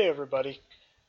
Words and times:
Hey, 0.00 0.08
everybody. 0.08 0.62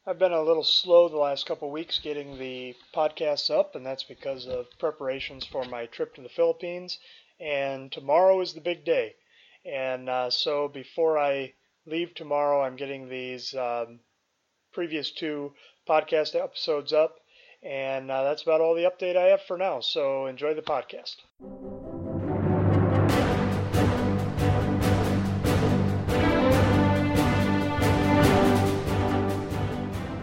I've 0.05 0.19
been 0.19 0.33
a 0.33 0.41
little 0.41 0.65
slow 0.65 1.07
the 1.07 1.15
last 1.15 1.45
couple 1.45 1.69
of 1.69 1.71
weeks 1.71 1.97
getting 1.97 2.37
the 2.37 2.75
podcasts 2.93 3.49
up, 3.49 3.73
and 3.73 3.85
that's 3.85 4.03
because 4.03 4.45
of 4.47 4.67
preparations 4.79 5.45
for 5.45 5.63
my 5.63 5.85
trip 5.85 6.13
to 6.15 6.21
the 6.21 6.27
Philippines. 6.27 6.99
And 7.39 7.89
tomorrow 7.89 8.41
is 8.41 8.53
the 8.53 8.59
big 8.59 8.83
day. 8.83 9.15
And 9.63 10.09
uh, 10.09 10.29
so 10.29 10.67
before 10.67 11.17
I 11.17 11.53
leave 11.85 12.13
tomorrow, 12.13 12.63
I'm 12.63 12.75
getting 12.75 13.07
these 13.07 13.55
um, 13.55 14.01
previous 14.73 15.09
two 15.09 15.53
podcast 15.87 16.35
episodes 16.35 16.91
up. 16.91 17.15
And 17.63 18.11
uh, 18.11 18.23
that's 18.23 18.43
about 18.43 18.59
all 18.59 18.75
the 18.75 18.91
update 18.91 19.15
I 19.15 19.29
have 19.29 19.43
for 19.43 19.57
now. 19.57 19.79
So 19.79 20.25
enjoy 20.25 20.53
the 20.53 20.61
podcast. 20.61 21.15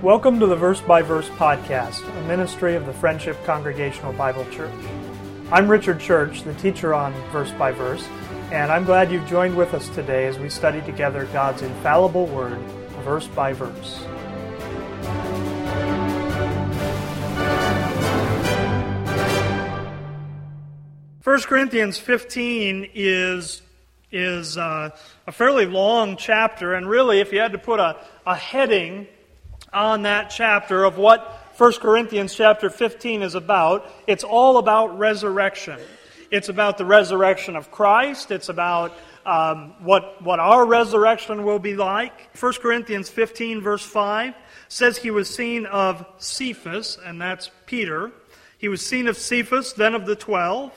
Welcome 0.08 0.40
to 0.40 0.46
the 0.46 0.56
Verse 0.56 0.80
by 0.80 1.02
Verse 1.02 1.28
podcast, 1.28 2.02
a 2.08 2.26
ministry 2.26 2.74
of 2.76 2.86
the 2.86 2.94
Friendship 2.94 3.36
Congregational 3.44 4.14
Bible 4.14 4.46
Church. 4.46 4.72
I'm 5.52 5.68
Richard 5.70 6.00
Church, 6.00 6.44
the 6.44 6.54
teacher 6.54 6.94
on 6.94 7.12
Verse 7.30 7.52
by 7.52 7.72
Verse, 7.72 8.08
and 8.50 8.72
I'm 8.72 8.86
glad 8.86 9.12
you've 9.12 9.28
joined 9.28 9.54
with 9.54 9.74
us 9.74 9.86
today 9.90 10.24
as 10.24 10.38
we 10.38 10.48
study 10.48 10.80
together 10.80 11.26
God's 11.34 11.60
infallible 11.60 12.24
word, 12.24 12.58
verse 13.04 13.26
by 13.26 13.52
verse. 13.52 14.02
First 21.20 21.48
Corinthians 21.48 21.98
15 21.98 22.92
is 22.94 23.60
is 24.10 24.56
uh, 24.56 24.88
a 25.26 25.32
fairly 25.32 25.66
long 25.66 26.16
chapter, 26.16 26.72
and 26.72 26.88
really, 26.88 27.20
if 27.20 27.30
you 27.30 27.40
had 27.40 27.52
to 27.52 27.58
put 27.58 27.78
a, 27.78 27.98
a 28.24 28.34
heading 28.34 29.06
on 29.72 30.02
that 30.02 30.30
chapter 30.30 30.84
of 30.84 30.98
what 30.98 31.20
1 31.58 31.72
Corinthians 31.74 32.34
chapter 32.34 32.70
15 32.70 33.22
is 33.22 33.34
about. 33.34 33.90
It's 34.06 34.24
all 34.24 34.58
about 34.58 34.98
resurrection. 34.98 35.78
It's 36.30 36.48
about 36.48 36.78
the 36.78 36.84
resurrection 36.84 37.56
of 37.56 37.70
Christ. 37.70 38.30
It's 38.30 38.48
about 38.48 38.92
um, 39.26 39.74
what, 39.80 40.22
what 40.22 40.40
our 40.40 40.64
resurrection 40.64 41.44
will 41.44 41.58
be 41.58 41.74
like. 41.74 42.36
1 42.38 42.52
Corinthians 42.54 43.10
15, 43.10 43.60
verse 43.60 43.84
5 43.84 44.34
says 44.68 44.98
he 44.98 45.10
was 45.10 45.34
seen 45.34 45.66
of 45.66 46.06
Cephas, 46.18 46.98
and 47.04 47.20
that's 47.20 47.50
Peter. 47.66 48.12
He 48.58 48.68
was 48.68 48.84
seen 48.84 49.08
of 49.08 49.16
Cephas, 49.16 49.72
then 49.72 49.94
of 49.94 50.06
the 50.06 50.16
twelve. 50.16 50.72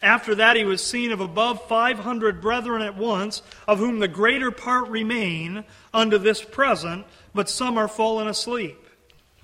After 0.00 0.36
that, 0.36 0.56
he 0.56 0.64
was 0.64 0.82
seen 0.82 1.10
of 1.10 1.20
above 1.20 1.66
500 1.68 2.40
brethren 2.40 2.82
at 2.82 2.96
once, 2.96 3.42
of 3.66 3.78
whom 3.78 3.98
the 3.98 4.08
greater 4.08 4.50
part 4.50 4.88
remain 4.88 5.64
unto 5.92 6.18
this 6.18 6.42
present, 6.42 7.04
but 7.34 7.48
some 7.48 7.78
are 7.78 7.88
fallen 7.88 8.28
asleep. 8.28 8.78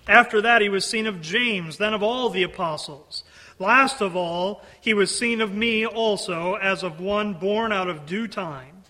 After 0.07 0.43
that, 0.43 0.61
he 0.61 0.69
was 0.69 0.85
seen 0.85 1.07
of 1.07 1.23
James, 1.23 1.79
then 1.79 1.95
of 1.95 2.03
all 2.03 2.29
the 2.29 2.43
apostles. 2.43 3.25
Last 3.59 4.01
of 4.01 4.17
all, 4.17 4.63
he 4.81 4.95
was 4.95 5.17
seen 5.17 5.41
of 5.41 5.55
me 5.55 5.87
also, 5.87 6.55
as 6.55 6.83
of 6.83 7.01
one 7.01 7.35
born 7.35 7.73
out 7.73 7.89
of 7.89 8.05
due 8.05 8.27
time. 8.27 8.83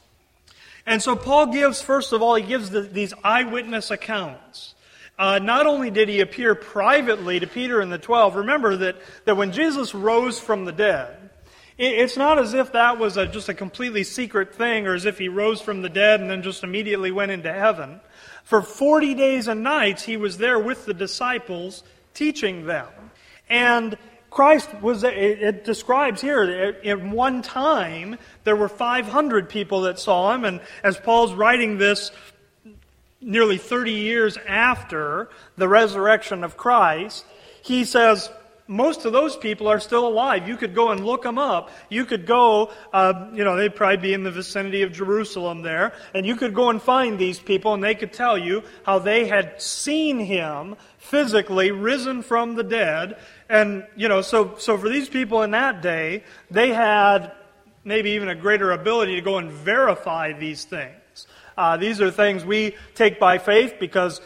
And 0.87 1.03
so 1.03 1.17
Paul 1.17 1.47
gives, 1.47 1.81
first 1.81 2.13
of 2.13 2.21
all, 2.21 2.35
he 2.35 2.43
gives 2.43 2.71
the, 2.71 2.81
these 2.81 3.15
eyewitness 3.23 3.91
accounts. 3.91 4.75
Uh, 5.19 5.39
not 5.39 5.67
only 5.67 5.91
did 5.91 6.09
he 6.09 6.21
appear 6.21 6.55
privately 6.55 7.39
to 7.39 7.47
Peter 7.47 7.81
and 7.81 7.93
the 7.93 7.99
twelve, 7.99 8.35
remember 8.35 8.77
that, 8.77 8.97
that 9.25 9.37
when 9.37 9.53
Jesus 9.53 9.95
rose 9.95 10.41
from 10.41 10.65
the 10.65 10.73
dead, 10.73 11.31
it's 11.79 12.17
not 12.17 12.39
as 12.39 12.55
if 12.55 12.73
that 12.73 12.99
was 12.99 13.17
a, 13.17 13.27
just 13.27 13.49
a 13.49 13.55
completely 13.55 14.05
secret 14.05 14.55
thing 14.55 14.87
or 14.87 14.95
as 14.95 15.05
if 15.05 15.19
he 15.19 15.29
rose 15.29 15.61
from 15.61 15.83
the 15.83 15.89
dead 15.89 16.21
and 16.21 16.31
then 16.31 16.43
just 16.43 16.65
immediately 16.65 17.11
went 17.11 17.33
into 17.33 17.53
heaven. 17.53 18.01
For 18.45 18.63
40 18.63 19.15
days 19.15 19.49
and 19.49 19.63
nights, 19.63 20.03
he 20.05 20.17
was 20.17 20.39
there 20.39 20.59
with 20.59 20.87
the 20.87 20.95
disciples 20.95 21.83
teaching 22.13 22.67
them. 22.67 22.89
And 23.49 23.99
Christ 24.31 24.69
was, 24.83 25.05
it 25.05 25.65
describes 25.65 26.21
here, 26.21 26.77
at 26.85 27.03
one 27.03 27.41
time, 27.43 28.19
there 28.45 28.57
were 28.57 28.69
500 28.69 29.49
people 29.49 29.83
that 29.83 29.99
saw 29.99 30.35
him. 30.35 30.45
And 30.45 30.61
as 30.83 30.99
Paul's 30.99 31.33
writing 31.33 31.79
this 31.79 32.11
nearly 33.21 33.59
30 33.59 33.93
years 33.93 34.37
after 34.47 35.31
the 35.57 35.69
resurrection 35.69 36.45
of 36.45 36.57
Christ, 36.57 37.25
he 37.63 37.85
says, 37.85 38.31
most 38.67 39.05
of 39.05 39.13
those 39.13 39.37
people 39.37 39.69
are 39.69 39.81
still 39.81 40.07
alive. 40.09 40.49
You 40.49 40.57
could 40.57 40.75
go 40.75 40.91
and 40.91 41.05
look 41.05 41.23
them 41.23 41.39
up. 41.39 41.71
You 41.91 42.07
could 42.07 42.27
go, 42.27 42.73
uh, 42.93 43.29
you 43.35 43.45
know, 43.45 43.57
they'd 43.57 43.75
probably 43.75 43.99
be 43.99 44.15
in 44.15 44.23
the 44.23 44.31
vicinity 44.31 44.83
of 44.83 44.93
Jerusalem 44.93 45.63
there, 45.63 45.93
and 46.15 46.25
you 46.25 46.37
could 46.37 46.55
go 46.55 46.71
and 46.71 46.81
find 46.81 47.19
these 47.19 47.39
people, 47.39 47.75
and 47.75 47.85
they 47.85 47.95
could 47.95 48.13
tell 48.13 48.39
you 48.39 48.63
how 48.85 48.99
they 48.99 49.27
had 49.27 49.61
seen 49.61 50.19
him 50.19 50.77
physically 50.99 51.71
risen 51.71 52.23
from 52.23 52.55
the 52.55 52.65
dead. 52.65 53.19
And, 53.49 53.87
you 53.97 54.09
know, 54.09 54.23
so, 54.23 54.55
so 54.57 54.79
for 54.79 54.89
these 54.89 55.09
people 55.09 55.43
in 55.43 55.51
that 55.51 55.83
day, 55.83 56.25
they 56.51 56.71
had 56.71 57.33
maybe 57.85 58.13
even 58.13 58.29
a 58.29 58.35
greater 58.35 58.73
ability 58.73 59.17
to 59.17 59.21
go 59.21 59.37
and 59.37 59.51
verify 59.51 60.33
these 60.33 60.65
things. 60.65 61.27
Uh, 61.57 61.77
these 61.77 62.01
are 62.01 62.11
things 62.11 62.45
we 62.45 62.75
take 62.95 63.21
by 63.21 63.39
faith 63.39 63.75
because 63.79 64.21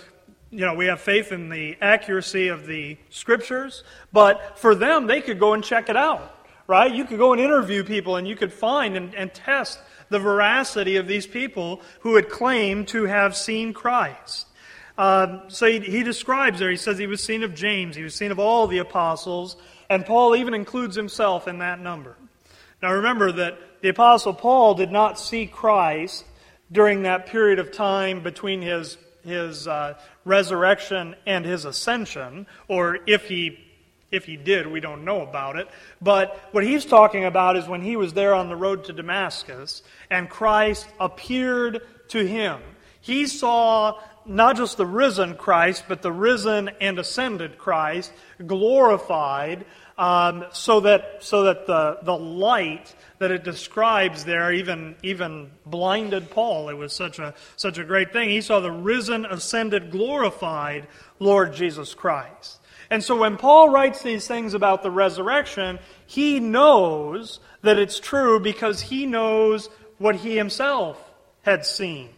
you 0.50 0.64
know, 0.64 0.74
we 0.74 0.86
have 0.86 1.00
faith 1.00 1.32
in 1.32 1.48
the 1.48 1.76
accuracy 1.80 2.48
of 2.48 2.66
the 2.66 2.96
scriptures, 3.10 3.84
but 4.12 4.58
for 4.58 4.74
them, 4.74 5.06
they 5.06 5.20
could 5.20 5.38
go 5.38 5.52
and 5.52 5.62
check 5.62 5.88
it 5.88 5.96
out, 5.96 6.34
right? 6.66 6.92
You 6.92 7.04
could 7.04 7.18
go 7.18 7.32
and 7.32 7.40
interview 7.40 7.84
people 7.84 8.16
and 8.16 8.26
you 8.26 8.36
could 8.36 8.52
find 8.52 8.96
and, 8.96 9.14
and 9.14 9.32
test 9.32 9.78
the 10.08 10.18
veracity 10.18 10.96
of 10.96 11.06
these 11.06 11.26
people 11.26 11.82
who 12.00 12.16
had 12.16 12.30
claimed 12.30 12.88
to 12.88 13.04
have 13.04 13.36
seen 13.36 13.74
Christ. 13.74 14.46
Um, 14.96 15.42
so 15.48 15.66
he, 15.66 15.80
he 15.80 16.02
describes 16.02 16.58
there, 16.58 16.70
he 16.70 16.76
says 16.76 16.98
he 16.98 17.06
was 17.06 17.22
seen 17.22 17.42
of 17.42 17.54
James, 17.54 17.94
he 17.94 18.02
was 18.02 18.14
seen 18.14 18.32
of 18.32 18.38
all 18.38 18.66
the 18.66 18.78
apostles, 18.78 19.56
and 19.90 20.04
Paul 20.04 20.34
even 20.34 20.54
includes 20.54 20.96
himself 20.96 21.46
in 21.46 21.58
that 21.58 21.78
number. 21.78 22.16
Now 22.82 22.94
remember 22.94 23.32
that 23.32 23.58
the 23.82 23.90
apostle 23.90 24.32
Paul 24.34 24.74
did 24.74 24.90
not 24.90 25.18
see 25.18 25.46
Christ 25.46 26.24
during 26.72 27.02
that 27.02 27.26
period 27.26 27.58
of 27.58 27.70
time 27.70 28.22
between 28.22 28.62
his 28.62 28.96
his 29.28 29.68
uh, 29.68 29.94
resurrection 30.24 31.14
and 31.26 31.44
his 31.44 31.64
ascension, 31.64 32.46
or 32.66 32.98
if 33.06 33.28
he 33.28 33.64
if 34.10 34.24
he 34.24 34.36
did, 34.38 34.66
we 34.66 34.80
don't 34.80 35.04
know 35.04 35.20
about 35.20 35.56
it. 35.56 35.68
But 36.00 36.40
what 36.52 36.64
he's 36.64 36.86
talking 36.86 37.26
about 37.26 37.56
is 37.56 37.68
when 37.68 37.82
he 37.82 37.96
was 37.96 38.14
there 38.14 38.34
on 38.34 38.48
the 38.48 38.56
road 38.56 38.84
to 38.84 38.92
Damascus 38.94 39.82
and 40.10 40.30
Christ 40.30 40.88
appeared 40.98 41.82
to 42.08 42.26
him. 42.26 42.60
He 43.02 43.26
saw 43.26 44.00
not 44.24 44.56
just 44.56 44.76
the 44.76 44.86
risen 44.86 45.34
Christ, 45.36 45.84
but 45.88 46.02
the 46.02 46.12
risen 46.12 46.70
and 46.80 46.98
ascended 46.98 47.58
Christ 47.58 48.12
glorified 48.46 49.64
um, 49.98 50.46
so 50.52 50.80
that, 50.80 51.16
so 51.20 51.42
that 51.42 51.66
the, 51.66 51.98
the 52.02 52.16
light 52.16 52.94
that 53.18 53.32
it 53.32 53.42
describes 53.42 54.24
there 54.24 54.52
even, 54.52 54.94
even 55.02 55.50
blinded 55.66 56.30
Paul. 56.30 56.68
It 56.68 56.74
was 56.74 56.92
such 56.92 57.18
a, 57.18 57.34
such 57.56 57.78
a 57.78 57.84
great 57.84 58.12
thing. 58.12 58.30
He 58.30 58.40
saw 58.40 58.60
the 58.60 58.70
risen, 58.70 59.26
ascended, 59.26 59.90
glorified 59.90 60.86
Lord 61.18 61.52
Jesus 61.52 61.94
Christ. 61.94 62.60
And 62.90 63.02
so 63.02 63.16
when 63.18 63.36
Paul 63.36 63.70
writes 63.70 64.02
these 64.02 64.26
things 64.26 64.54
about 64.54 64.82
the 64.82 64.90
resurrection, 64.90 65.80
he 66.06 66.40
knows 66.40 67.40
that 67.62 67.78
it's 67.78 67.98
true 68.00 68.40
because 68.40 68.80
he 68.80 69.04
knows 69.04 69.68
what 69.98 70.14
he 70.14 70.36
himself 70.36 71.02
had 71.42 71.66
seen. 71.66 72.08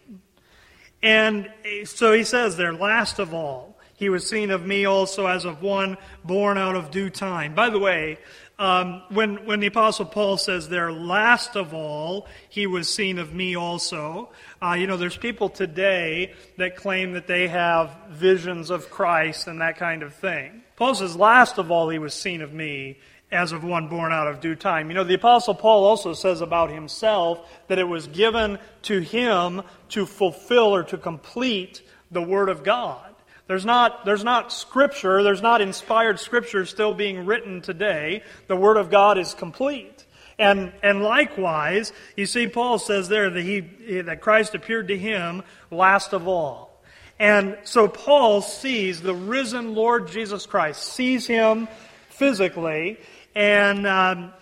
And 1.01 1.51
so 1.85 2.13
he 2.13 2.23
says 2.23 2.57
there, 2.57 2.73
last 2.73 3.17
of 3.17 3.33
all, 3.33 3.70
he 4.01 4.09
was 4.09 4.27
seen 4.27 4.49
of 4.49 4.65
me 4.65 4.85
also 4.85 5.27
as 5.27 5.45
of 5.45 5.61
one 5.61 5.95
born 6.23 6.57
out 6.57 6.75
of 6.75 6.89
due 6.89 7.11
time. 7.11 7.53
By 7.53 7.69
the 7.69 7.77
way, 7.77 8.17
um, 8.57 9.03
when, 9.09 9.45
when 9.45 9.59
the 9.59 9.67
Apostle 9.67 10.05
Paul 10.05 10.37
says 10.37 10.67
there, 10.67 10.91
last 10.91 11.55
of 11.55 11.75
all, 11.75 12.27
he 12.49 12.65
was 12.65 12.89
seen 12.89 13.19
of 13.19 13.31
me 13.31 13.55
also, 13.55 14.31
uh, 14.59 14.73
you 14.73 14.87
know, 14.87 14.97
there's 14.97 15.17
people 15.17 15.49
today 15.49 16.33
that 16.57 16.77
claim 16.77 17.11
that 17.11 17.27
they 17.27 17.47
have 17.47 17.95
visions 18.09 18.71
of 18.71 18.89
Christ 18.89 19.45
and 19.45 19.61
that 19.61 19.77
kind 19.77 20.01
of 20.01 20.15
thing. 20.15 20.63
Paul 20.77 20.95
says, 20.95 21.15
last 21.15 21.59
of 21.59 21.69
all, 21.69 21.87
he 21.89 21.99
was 21.99 22.15
seen 22.15 22.41
of 22.41 22.51
me 22.51 22.97
as 23.31 23.51
of 23.51 23.63
one 23.63 23.87
born 23.87 24.11
out 24.11 24.27
of 24.27 24.39
due 24.39 24.55
time. 24.55 24.89
You 24.89 24.95
know, 24.95 25.03
the 25.03 25.13
Apostle 25.13 25.53
Paul 25.53 25.83
also 25.83 26.13
says 26.13 26.41
about 26.41 26.71
himself 26.71 27.47
that 27.67 27.77
it 27.77 27.87
was 27.87 28.07
given 28.07 28.57
to 28.81 28.99
him 28.99 29.61
to 29.89 30.07
fulfill 30.07 30.73
or 30.73 30.81
to 30.85 30.97
complete 30.97 31.83
the 32.09 32.23
Word 32.23 32.49
of 32.49 32.63
God. 32.63 33.10
There's 33.47 33.65
not, 33.65 34.05
there's 34.05 34.23
not 34.23 34.51
scripture, 34.53 35.23
there's 35.23 35.41
not 35.41 35.61
inspired 35.61 36.19
scripture 36.19 36.65
still 36.65 36.93
being 36.93 37.25
written 37.25 37.61
today. 37.61 38.23
The 38.47 38.55
Word 38.55 38.77
of 38.77 38.89
God 38.89 39.17
is 39.17 39.33
complete. 39.33 40.05
And, 40.39 40.71
and 40.81 41.03
likewise, 41.03 41.93
you 42.15 42.25
see, 42.25 42.47
Paul 42.47 42.79
says 42.79 43.09
there 43.09 43.29
that, 43.29 43.41
he, 43.41 43.59
that 44.01 44.21
Christ 44.21 44.55
appeared 44.55 44.87
to 44.87 44.97
him 44.97 45.43
last 45.69 46.13
of 46.13 46.27
all. 46.27 46.81
And 47.19 47.57
so 47.63 47.87
Paul 47.87 48.41
sees 48.41 49.01
the 49.01 49.13
risen 49.13 49.75
Lord 49.75 50.07
Jesus 50.07 50.47
Christ, 50.47 50.81
sees 50.81 51.27
him 51.27 51.67
physically, 52.09 52.97
and 53.35 53.85
um, 53.85 54.33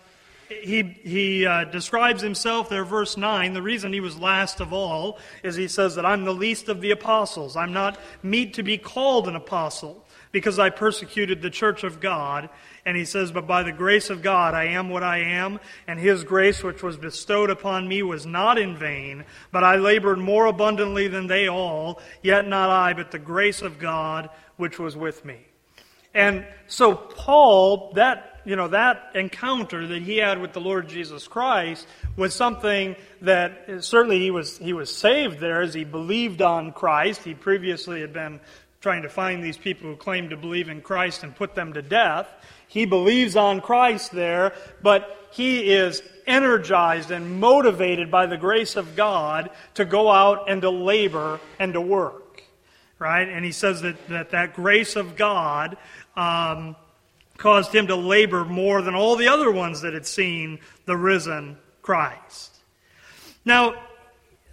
he, 0.49 0.83
he 1.03 1.45
uh, 1.45 1.65
describes 1.65 2.21
himself 2.21 2.69
there, 2.69 2.83
verse 2.83 3.17
9. 3.17 3.53
The 3.53 3.61
reason 3.61 3.93
he 3.93 3.99
was 3.99 4.17
last 4.17 4.59
of 4.59 4.73
all 4.73 5.19
is 5.43 5.55
he 5.55 5.67
says 5.67 5.95
that 5.95 6.05
I'm 6.05 6.25
the 6.25 6.33
least 6.33 6.69
of 6.69 6.81
the 6.81 6.91
apostles. 6.91 7.55
I'm 7.55 7.73
not 7.73 7.99
meet 8.23 8.55
to 8.55 8.63
be 8.63 8.77
called 8.77 9.27
an 9.27 9.35
apostle 9.35 10.05
because 10.31 10.59
I 10.59 10.69
persecuted 10.69 11.41
the 11.41 11.49
church 11.49 11.83
of 11.83 11.99
God. 11.99 12.49
And 12.85 12.97
he 12.97 13.05
says, 13.05 13.31
But 13.31 13.47
by 13.47 13.63
the 13.63 13.71
grace 13.71 14.09
of 14.09 14.21
God 14.21 14.53
I 14.53 14.65
am 14.65 14.89
what 14.89 15.03
I 15.03 15.19
am, 15.19 15.59
and 15.87 15.99
his 15.99 16.23
grace 16.23 16.63
which 16.63 16.81
was 16.81 16.97
bestowed 16.97 17.49
upon 17.49 17.87
me 17.87 18.01
was 18.01 18.25
not 18.25 18.57
in 18.57 18.75
vain, 18.75 19.25
but 19.51 19.63
I 19.63 19.75
labored 19.75 20.19
more 20.19 20.47
abundantly 20.47 21.07
than 21.07 21.27
they 21.27 21.47
all, 21.47 22.01
yet 22.23 22.47
not 22.47 22.69
I, 22.69 22.93
but 22.93 23.11
the 23.11 23.19
grace 23.19 23.61
of 23.61 23.79
God 23.79 24.29
which 24.57 24.79
was 24.79 24.97
with 24.97 25.23
me. 25.25 25.45
And 26.13 26.45
so 26.67 26.95
Paul, 26.95 27.93
that 27.93 28.38
you 28.49 28.55
know, 28.55 28.69
that 28.69 29.11
encounter 29.13 29.85
that 29.85 30.01
he 30.01 30.17
had 30.17 30.41
with 30.41 30.53
the 30.53 30.59
Lord 30.59 30.89
Jesus 30.89 31.27
Christ 31.27 31.85
was 32.17 32.33
something 32.33 32.95
that 33.21 33.63
certainly 33.81 34.19
he 34.19 34.31
was 34.31 34.57
he 34.57 34.73
was 34.73 34.89
saved 34.91 35.39
there 35.39 35.61
as 35.61 35.75
he 35.75 35.83
believed 35.83 36.41
on 36.41 36.71
Christ. 36.71 37.23
He 37.23 37.35
previously 37.35 38.01
had 38.01 38.11
been 38.11 38.39
trying 38.81 39.03
to 39.03 39.09
find 39.09 39.43
these 39.43 39.57
people 39.57 39.87
who 39.87 39.95
claimed 39.95 40.31
to 40.31 40.37
believe 40.37 40.67
in 40.67 40.81
Christ 40.81 41.23
and 41.23 41.35
put 41.35 41.53
them 41.53 41.73
to 41.73 41.83
death. 41.83 42.27
He 42.67 42.87
believes 42.87 43.35
on 43.35 43.61
Christ 43.61 44.13
there, 44.13 44.53
but 44.81 45.29
he 45.29 45.71
is 45.71 46.01
energized 46.25 47.11
and 47.11 47.39
motivated 47.39 48.09
by 48.09 48.25
the 48.25 48.37
grace 48.37 48.75
of 48.75 48.95
God 48.95 49.51
to 49.75 49.85
go 49.85 50.09
out 50.09 50.49
and 50.49 50.63
to 50.63 50.71
labor 50.71 51.39
and 51.59 51.73
to 51.73 51.81
work. 51.81 52.41
Right? 52.97 53.29
And 53.29 53.45
he 53.45 53.51
says 53.51 53.83
that 53.83 54.07
that, 54.07 54.31
that 54.31 54.55
grace 54.55 54.95
of 54.95 55.15
God 55.15 55.77
um, 56.17 56.75
caused 57.39 57.73
him 57.73 57.87
to 57.87 57.95
labor 57.95 58.45
more 58.45 58.81
than 58.81 58.93
all 58.93 59.15
the 59.15 59.29
other 59.29 59.49
ones 59.49 59.81
that 59.81 59.93
had 59.93 60.05
seen 60.05 60.59
the 60.85 60.95
risen 60.95 61.57
Christ. 61.81 62.55
Now, 63.45 63.75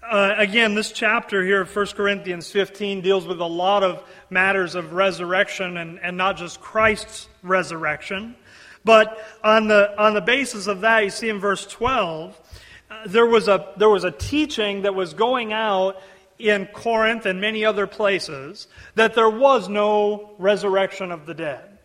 uh, 0.02 0.34
again, 0.38 0.76
this 0.76 0.92
chapter 0.92 1.44
here 1.44 1.62
of 1.62 1.74
1 1.74 1.86
Corinthians 1.88 2.50
15 2.50 3.00
deals 3.00 3.26
with 3.26 3.40
a 3.40 3.46
lot 3.46 3.82
of 3.82 4.04
matters 4.30 4.76
of 4.76 4.92
resurrection 4.92 5.76
and, 5.76 5.98
and 5.98 6.16
not 6.16 6.36
just 6.36 6.60
Christ's 6.60 7.28
resurrection. 7.42 8.36
But 8.84 9.18
on 9.42 9.66
the, 9.66 10.00
on 10.00 10.14
the 10.14 10.20
basis 10.20 10.68
of 10.68 10.82
that, 10.82 11.02
you 11.02 11.10
see 11.10 11.28
in 11.28 11.40
verse 11.40 11.66
12, 11.66 12.40
uh, 12.88 13.02
there, 13.06 13.26
was 13.26 13.48
a, 13.48 13.72
there 13.76 13.90
was 13.90 14.04
a 14.04 14.12
teaching 14.12 14.82
that 14.82 14.94
was 14.94 15.12
going 15.12 15.52
out 15.52 16.00
in 16.38 16.66
Corinth 16.66 17.26
and 17.26 17.40
many 17.40 17.64
other 17.64 17.88
places 17.88 18.68
that 18.94 19.14
there 19.14 19.30
was 19.30 19.68
no 19.68 20.30
resurrection 20.38 21.10
of 21.10 21.26
the 21.26 21.34
dead 21.34 21.75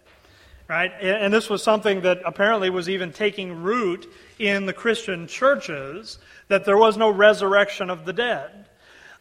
right? 0.72 0.94
And 1.02 1.34
this 1.34 1.50
was 1.50 1.62
something 1.62 2.00
that 2.04 2.22
apparently 2.26 2.70
was 2.70 2.88
even 2.88 3.12
taking 3.12 3.62
root 3.62 4.10
in 4.40 4.66
the 4.66 4.72
Christian 4.72 5.28
churches, 5.28 6.18
that 6.48 6.64
there 6.64 6.78
was 6.78 6.96
no 6.96 7.10
resurrection 7.10 7.90
of 7.90 8.06
the 8.06 8.14
dead. 8.14 8.70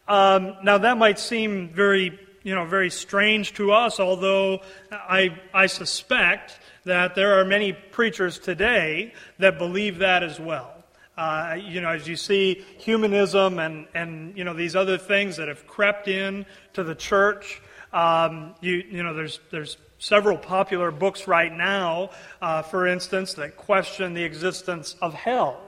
Um, 0.07 0.55
now, 0.63 0.77
that 0.77 0.97
might 0.97 1.19
seem 1.19 1.67
very, 1.67 2.17
you 2.43 2.55
know, 2.55 2.63
very 2.63 2.89
strange 2.89 3.53
to 3.55 3.73
us, 3.73 3.99
although 3.99 4.61
I, 4.93 5.37
I 5.53 5.65
suspect 5.65 6.57
that 6.85 7.15
there 7.15 7.37
are 7.37 7.43
many 7.43 7.73
preachers 7.73 8.39
today 8.39 9.13
that 9.39 9.57
believe 9.57 9.97
that 9.97 10.23
as 10.23 10.39
well. 10.39 10.85
Uh, 11.17 11.57
you 11.59 11.81
know, 11.81 11.89
as 11.89 12.07
you 12.07 12.15
see 12.15 12.63
humanism 12.77 13.59
and, 13.59 13.87
and, 13.93 14.37
you 14.37 14.45
know, 14.45 14.53
these 14.53 14.77
other 14.77 14.97
things 14.97 15.35
that 15.35 15.49
have 15.49 15.67
crept 15.67 16.07
in 16.07 16.45
to 16.71 16.85
the 16.85 16.95
church, 16.95 17.61
um, 17.91 18.55
you, 18.61 18.75
you 18.89 19.03
know, 19.03 19.13
there's, 19.13 19.41
there's 19.51 19.75
several 20.01 20.35
popular 20.35 20.89
books 20.89 21.27
right 21.27 21.55
now, 21.55 22.09
uh, 22.41 22.63
for 22.63 22.87
instance, 22.87 23.35
that 23.35 23.55
question 23.55 24.15
the 24.15 24.23
existence 24.23 24.95
of 24.99 25.13
hell, 25.13 25.61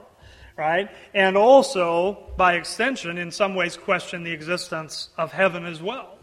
right? 0.56 0.90
And 1.14 1.36
also, 1.36 2.34
by 2.36 2.54
extension, 2.54 3.16
in 3.16 3.30
some 3.30 3.54
ways, 3.54 3.76
question 3.76 4.24
the 4.24 4.32
existence 4.32 5.08
of 5.16 5.30
heaven 5.30 5.64
as 5.64 5.80
well, 5.80 6.18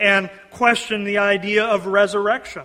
and 0.00 0.28
question 0.50 1.04
the 1.04 1.18
idea 1.18 1.64
of 1.64 1.86
resurrection. 1.86 2.64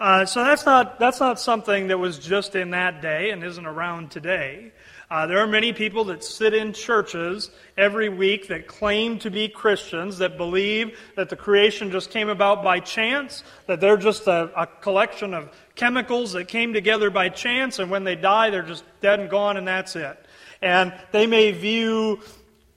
Uh, 0.00 0.24
so 0.24 0.44
that's 0.44 0.64
not 0.66 0.98
that's 1.00 1.20
not 1.20 1.38
something 1.38 1.88
that 1.88 1.98
was 1.98 2.18
just 2.18 2.54
in 2.54 2.70
that 2.70 3.02
day 3.02 3.30
and 3.30 3.42
isn't 3.42 3.66
around 3.66 4.10
today. 4.10 4.72
Uh, 5.12 5.26
there 5.26 5.40
are 5.40 5.46
many 5.46 5.74
people 5.74 6.04
that 6.04 6.24
sit 6.24 6.54
in 6.54 6.72
churches 6.72 7.50
every 7.76 8.08
week 8.08 8.48
that 8.48 8.66
claim 8.66 9.18
to 9.18 9.30
be 9.30 9.46
Christians, 9.46 10.16
that 10.16 10.38
believe 10.38 10.98
that 11.16 11.28
the 11.28 11.36
creation 11.36 11.90
just 11.90 12.08
came 12.08 12.30
about 12.30 12.64
by 12.64 12.80
chance, 12.80 13.44
that 13.66 13.78
they're 13.78 13.98
just 13.98 14.26
a, 14.26 14.50
a, 14.56 14.66
collection 14.66 15.34
of 15.34 15.50
chemicals 15.74 16.32
that 16.32 16.48
came 16.48 16.72
together 16.72 17.10
by 17.10 17.28
chance, 17.28 17.78
and 17.78 17.90
when 17.90 18.04
they 18.04 18.16
die, 18.16 18.48
they're 18.48 18.62
just 18.62 18.84
dead 19.02 19.20
and 19.20 19.28
gone, 19.28 19.58
and 19.58 19.68
that's 19.68 19.96
it. 19.96 20.18
And 20.62 20.94
they 21.10 21.26
may 21.26 21.50
view 21.50 22.20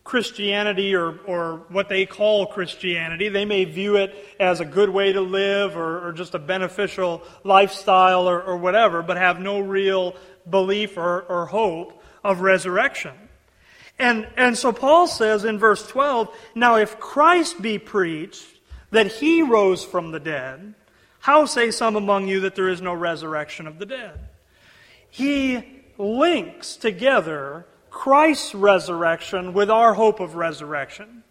Christianity 0.03 0.93
or, 0.93 1.17
or 1.19 1.63
what 1.69 1.87
they 1.87 2.05
call 2.05 2.47
Christianity, 2.47 3.29
they 3.29 3.45
may 3.45 3.63
view 3.63 3.95
it 3.95 4.13
as 4.41 4.59
a 4.59 4.65
good 4.65 4.89
way 4.89 5.13
to 5.13 5.21
live 5.21 5.77
or, 5.77 6.05
or 6.05 6.11
just 6.11 6.35
a 6.35 6.39
beneficial 6.39 7.23
lifestyle 7.45 8.27
or, 8.27 8.41
or 8.41 8.57
whatever, 8.57 9.01
but 9.01 9.15
have 9.15 9.39
no 9.39 9.61
real 9.61 10.17
belief 10.49 10.97
or, 10.97 11.21
or 11.21 11.45
hope 11.45 12.01
of 12.25 12.41
resurrection. 12.41 13.13
And, 13.97 14.27
and 14.35 14.57
so 14.57 14.73
Paul 14.73 15.07
says 15.07 15.45
in 15.45 15.57
verse 15.57 15.87
12, 15.87 16.35
Now 16.55 16.75
if 16.75 16.99
Christ 16.99 17.61
be 17.61 17.77
preached 17.79 18.45
that 18.91 19.07
he 19.07 19.41
rose 19.41 19.85
from 19.85 20.11
the 20.11 20.19
dead, 20.19 20.73
how 21.19 21.45
say 21.45 21.71
some 21.71 21.95
among 21.95 22.27
you 22.27 22.41
that 22.41 22.55
there 22.55 22.69
is 22.69 22.81
no 22.81 22.93
resurrection 22.93 23.67
of 23.67 23.79
the 23.79 23.85
dead? 23.85 24.19
He 25.09 25.83
links 25.97 26.75
together 26.75 27.65
Christ's 27.89 28.53
resurrection 28.53 29.53
with 29.53 29.69
our 29.69 29.93
hope 29.93 30.19
of 30.19 30.35
resurrection. 30.35 31.23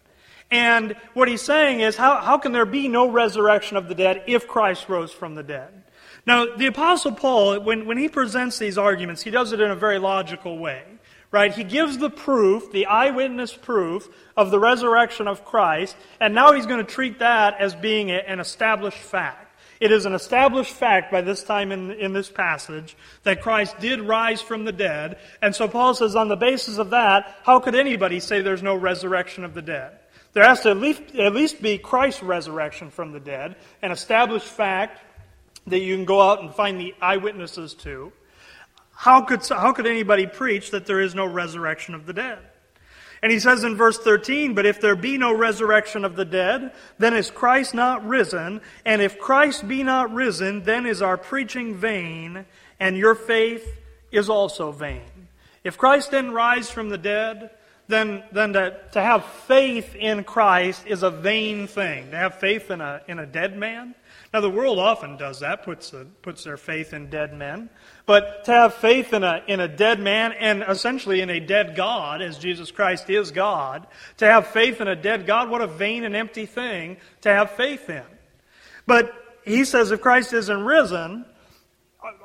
And 0.49 0.95
what 1.13 1.27
he's 1.27 1.41
saying 1.41 1.81
is, 1.81 1.95
how, 1.95 2.19
how 2.21 2.37
can 2.37 2.51
there 2.51 2.65
be 2.65 2.87
no 2.87 3.09
resurrection 3.09 3.77
of 3.77 3.87
the 3.87 3.95
dead 3.95 4.23
if 4.27 4.47
Christ 4.47 4.89
rose 4.89 5.11
from 5.11 5.35
the 5.35 5.43
dead? 5.43 5.84
Now, 6.25 6.55
the 6.55 6.65
Apostle 6.67 7.11
Paul, 7.11 7.59
when, 7.59 7.85
when 7.85 7.97
he 7.97 8.09
presents 8.09 8.57
these 8.57 8.77
arguments, 8.77 9.21
he 9.21 9.31
does 9.31 9.51
it 9.51 9.61
in 9.61 9.69
a 9.69 9.75
very 9.75 9.99
logical 9.99 10.57
way. 10.57 10.83
Right? 11.31 11.53
He 11.53 11.65
gives 11.65 11.97
the 11.97 12.09
proof, 12.09 12.71
the 12.71 12.85
eyewitness 12.85 13.53
proof 13.53 14.07
of 14.37 14.51
the 14.51 14.59
resurrection 14.59 15.27
of 15.27 15.43
Christ, 15.43 15.97
and 16.21 16.33
now 16.33 16.53
he's 16.53 16.65
going 16.65 16.85
to 16.85 16.89
treat 16.89 17.19
that 17.19 17.59
as 17.59 17.75
being 17.75 18.09
a, 18.09 18.19
an 18.19 18.39
established 18.39 18.99
fact. 18.99 19.45
It 19.81 19.91
is 19.91 20.05
an 20.05 20.13
established 20.13 20.71
fact 20.71 21.11
by 21.11 21.19
this 21.19 21.43
time 21.43 21.73
in, 21.73 21.91
in 21.91 22.13
this 22.13 22.29
passage 22.29 22.95
that 23.23 23.41
Christ 23.41 23.77
did 23.79 23.99
rise 23.99 24.41
from 24.41 24.63
the 24.63 24.71
dead. 24.71 25.17
And 25.41 25.53
so 25.53 25.67
Paul 25.67 25.93
says, 25.93 26.15
on 26.15 26.29
the 26.29 26.37
basis 26.37 26.77
of 26.77 26.91
that, 26.91 27.35
how 27.43 27.59
could 27.59 27.75
anybody 27.75 28.21
say 28.21 28.41
there's 28.41 28.63
no 28.63 28.75
resurrection 28.75 29.43
of 29.43 29.53
the 29.53 29.61
dead? 29.61 29.99
There 30.31 30.43
has 30.43 30.61
to 30.61 30.69
at 30.69 30.77
least, 30.77 31.01
at 31.15 31.33
least 31.33 31.61
be 31.61 31.77
Christ's 31.77 32.23
resurrection 32.23 32.91
from 32.91 33.11
the 33.11 33.19
dead, 33.19 33.57
an 33.81 33.91
established 33.91 34.47
fact 34.47 35.01
that 35.67 35.79
you 35.79 35.95
can 35.95 36.05
go 36.05 36.21
out 36.21 36.41
and 36.41 36.53
find 36.53 36.79
the 36.79 36.93
eyewitnesses 37.01 37.73
to. 37.75 38.11
How 38.91 39.21
could, 39.21 39.45
how 39.47 39.73
could 39.73 39.87
anybody 39.87 40.25
preach 40.25 40.71
that 40.71 40.85
there 40.85 41.01
is 41.01 41.13
no 41.15 41.25
resurrection 41.25 41.95
of 41.95 42.05
the 42.05 42.13
dead? 42.13 42.39
And 43.21 43.31
he 43.31 43.39
says 43.39 43.63
in 43.63 43.75
verse 43.75 43.97
13, 43.97 44.53
But 44.53 44.65
if 44.65 44.79
there 44.79 44.95
be 44.95 45.17
no 45.17 45.33
resurrection 45.33 46.05
of 46.05 46.15
the 46.15 46.25
dead, 46.25 46.71
then 46.99 47.13
is 47.13 47.31
Christ 47.31 47.73
not 47.73 48.05
risen? 48.05 48.61
And 48.85 49.01
if 49.01 49.19
Christ 49.19 49.67
be 49.67 49.83
not 49.83 50.13
risen, 50.13 50.63
then 50.63 50.85
is 50.85 51.01
our 51.01 51.17
preaching 51.17 51.75
vain, 51.75 52.45
and 52.79 52.97
your 52.97 53.15
faith 53.15 53.67
is 54.11 54.29
also 54.29 54.71
vain. 54.71 55.01
If 55.63 55.77
Christ 55.77 56.11
didn't 56.11 56.33
rise 56.33 56.69
from 56.69 56.89
the 56.89 56.97
dead, 56.97 57.49
then, 57.87 58.23
then 58.31 58.53
to, 58.53 58.79
to 58.93 59.01
have 59.01 59.25
faith 59.25 59.95
in 59.95 60.23
Christ 60.23 60.85
is 60.85 61.03
a 61.03 61.09
vain 61.09 61.67
thing. 61.67 62.11
To 62.11 62.17
have 62.17 62.39
faith 62.39 62.69
in 62.69 62.81
a, 62.81 63.01
in 63.07 63.19
a 63.19 63.25
dead 63.25 63.57
man 63.57 63.95
now, 64.35 64.41
the 64.41 64.49
world 64.49 64.79
often 64.79 65.15
does 65.15 65.39
that, 65.39 65.63
puts, 65.63 65.93
a, 65.93 66.03
puts 66.21 66.43
their 66.43 66.57
faith 66.57 66.93
in 66.93 67.09
dead 67.09 67.33
men. 67.33 67.69
But 68.05 68.43
to 68.43 68.51
have 68.51 68.73
faith 68.73 69.13
in 69.13 69.23
a, 69.23 69.41
in 69.47 69.61
a 69.61 69.67
dead 69.69 70.01
man 70.01 70.33
and 70.33 70.61
essentially 70.67 71.21
in 71.21 71.29
a 71.29 71.39
dead 71.39 71.73
God, 71.73 72.21
as 72.21 72.37
Jesus 72.37 72.69
Christ 72.69 73.09
is 73.09 73.31
God, 73.31 73.87
to 74.17 74.25
have 74.25 74.47
faith 74.47 74.81
in 74.81 74.89
a 74.89 74.95
dead 74.97 75.25
God, 75.25 75.49
what 75.49 75.61
a 75.61 75.67
vain 75.67 76.03
and 76.03 76.17
empty 76.17 76.45
thing 76.45 76.97
to 77.21 77.29
have 77.29 77.51
faith 77.51 77.89
in. 77.89 78.03
But 78.85 79.13
he 79.45 79.63
says 79.63 79.91
if 79.91 80.01
Christ 80.01 80.33
isn't 80.33 80.63
risen, 80.65 81.23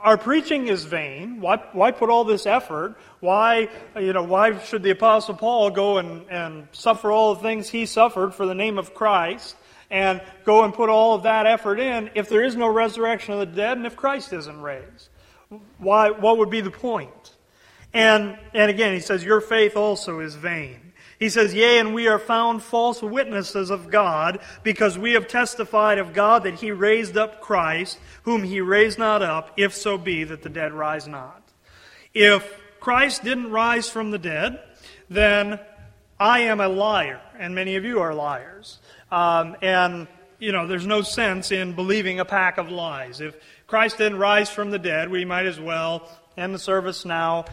our 0.00 0.19
preaching 0.19 0.67
is 0.67 0.83
vain. 0.83 1.40
Why, 1.40 1.59
why 1.71 1.93
put 1.93 2.11
all 2.11 2.25
this 2.25 2.45
effort? 2.45 2.97
Why, 3.21 3.69
you 3.95 4.12
know, 4.12 4.25
why 4.25 4.59
should 4.59 4.83
the 4.83 4.90
Apostle 4.90 5.37
Paul 5.37 5.71
go 5.71 5.99
and, 5.99 6.29
and 6.29 6.67
suffer 6.73 7.12
all 7.12 7.37
the 7.37 7.43
things 7.43 7.69
he 7.69 7.87
suffered 7.87 8.35
for 8.35 8.47
the 8.47 8.55
name 8.57 8.79
of 8.79 8.95
Christ? 8.95 9.55
And 9.90 10.20
go 10.44 10.64
and 10.64 10.73
put 10.73 10.88
all 10.88 11.14
of 11.14 11.25
that 11.25 11.47
effort 11.47 11.80
in 11.80 12.11
if 12.14 12.28
there 12.28 12.44
is 12.44 12.56
no 12.56 12.68
resurrection 12.68 13.35
of 13.35 13.40
the 13.40 13.47
dead 13.47 13.76
and 13.76 13.87
if 13.87 13.97
Christ 13.97 14.32
isn't 14.32 14.61
raised? 14.61 15.09
Why, 15.78 16.11
what 16.11 16.38
would 16.38 16.50
be 16.50 16.61
the 16.61 16.70
point? 16.70 17.35
And, 17.92 18.38
and 18.54 18.70
again, 18.70 18.94
he 18.94 19.00
says, 19.00 19.25
Your 19.25 19.40
faith 19.40 19.76
also 19.76 20.20
is 20.20 20.35
vain. 20.37 20.92
He 21.18 21.28
says, 21.28 21.52
Yea, 21.52 21.78
and 21.78 21.92
we 21.92 22.09
are 22.09 22.18
found 22.18 22.62
false 22.62 23.02
witnesses 23.02 23.68
of 23.68 23.90
God, 23.90 24.40
because 24.62 24.97
we 24.97 25.12
have 25.12 25.28
testified 25.28 25.99
of 25.99 26.14
God 26.14 26.44
that 26.44 26.54
he 26.54 26.73
raised 26.73 27.16
up 27.18 27.40
Christ, 27.42 27.99
whom 28.23 28.42
he 28.42 28.61
raised 28.61 28.99
not 28.99 29.20
up, 29.23 29.52
if 29.56 29.75
so 29.75 29.99
be 29.99 30.25
that 30.25 30.42
the 30.42 30.49
dead 30.49 30.73
rise 30.73 31.06
not. 31.06 31.42
If 32.14 32.59
Christ 32.80 33.23
didn't 33.23 33.50
rise 33.50 33.90
from 33.90 34.12
the 34.12 34.18
dead, 34.18 34.61
then 35.11 35.61
I 36.18 36.40
am 36.40 36.61
a 36.61 36.68
liar, 36.68 37.20
and 37.38 37.54
many 37.54 37.76
of 37.76 37.85
you 37.85 38.00
are 38.00 38.14
liars. 38.14 38.78
Um, 39.11 39.57
and, 39.62 40.07
you 40.38 40.52
know, 40.52 40.67
there's 40.67 40.87
no 40.87 41.02
sense 41.02 41.52
in 41.52 41.75
believing 41.75 42.21
a 42.21 42.25
pack 42.25 42.59
of 42.59 42.71
lies. 42.71 43.21
If 43.21 43.37
Christ 43.67 43.99
didn't 43.99 44.19
rise 44.19 44.50
from 44.50 44.71
the 44.71 44.79
dead, 44.79 45.11
we 45.11 45.25
might 45.25 45.47
as 45.47 45.61
well 45.61 46.09
end 46.37 46.55
the 46.55 46.59
service 46.59 47.05
now, 47.05 47.45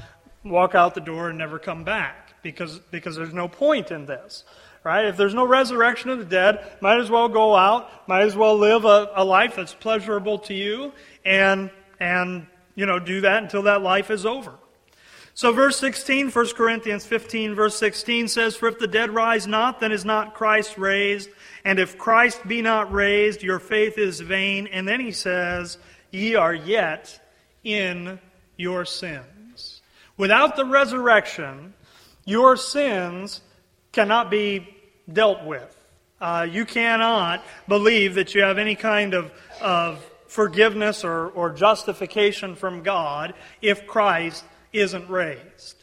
walk 0.44 0.76
out 0.76 0.96
the 0.96 1.02
door, 1.02 1.30
and 1.30 1.38
never 1.38 1.60
come 1.60 1.84
back 1.84 2.42
because, 2.44 2.80
because 2.92 3.16
there's 3.16 3.34
no 3.34 3.48
point 3.48 3.92
in 3.92 4.06
this. 4.06 4.44
Right? 4.84 5.06
If 5.06 5.18
there's 5.18 5.34
no 5.34 5.46
resurrection 5.46 6.12
of 6.12 6.20
the 6.20 6.26
dead, 6.26 6.66
might 6.80 7.00
as 7.00 7.10
well 7.10 7.28
go 7.28 7.56
out, 7.56 8.08
might 8.08 8.22
as 8.22 8.38
well 8.38 8.58
live 8.58 8.86
a, 8.86 9.12
a 9.16 9.26
life 9.26 9.58
that's 9.58 9.74
pleasurable 9.74 10.40
to 10.40 10.54
you, 10.54 10.94
and, 11.26 11.72
and, 12.00 12.48
you 12.74 12.86
know, 12.86 12.98
do 12.98 13.22
that 13.22 13.44
until 13.44 13.64
that 13.64 13.82
life 13.82 14.10
is 14.10 14.26
over. 14.26 14.54
So, 15.38 15.52
verse 15.52 15.78
16, 15.78 16.32
1 16.32 16.48
Corinthians 16.56 17.06
15, 17.06 17.54
verse 17.54 17.76
16 17.76 18.28
says, 18.28 18.56
For 18.56 18.70
if 18.70 18.80
the 18.80 18.88
dead 18.88 19.12
rise 19.12 19.46
not, 19.46 19.80
then 19.80 19.92
is 19.92 20.04
not 20.04 20.34
Christ 20.34 20.80
raised. 20.80 21.30
And 21.64 21.78
if 21.78 21.96
Christ 21.96 22.48
be 22.48 22.64
not 22.64 22.92
raised, 22.92 23.44
your 23.44 23.60
faith 23.60 24.00
is 24.00 24.20
vain. 24.20 24.66
And 24.66 24.88
then 24.88 25.00
he 25.00 25.12
says, 25.12 25.78
Ye 26.10 26.34
are 26.34 26.56
yet 26.56 27.24
in 27.64 28.18
your 28.58 28.84
sins. 28.84 29.82
Without 30.18 30.56
the 30.56 30.66
resurrection, 30.66 31.76
your 32.26 32.58
sins 32.58 33.42
cannot 33.92 34.32
be 34.32 34.68
dealt 35.14 35.44
with. 35.44 35.78
Uh, 36.20 36.48
you 36.50 36.66
cannot 36.66 37.44
believe 37.68 38.16
that 38.16 38.34
you 38.34 38.42
have 38.42 38.58
any 38.58 38.74
kind 38.74 39.14
of, 39.14 39.32
of 39.62 40.04
forgiveness 40.26 41.04
or, 41.04 41.28
or 41.28 41.52
justification 41.52 42.56
from 42.56 42.82
God 42.82 43.36
if 43.62 43.86
Christ 43.86 44.44
isn't 44.74 45.10
raised. 45.10 45.76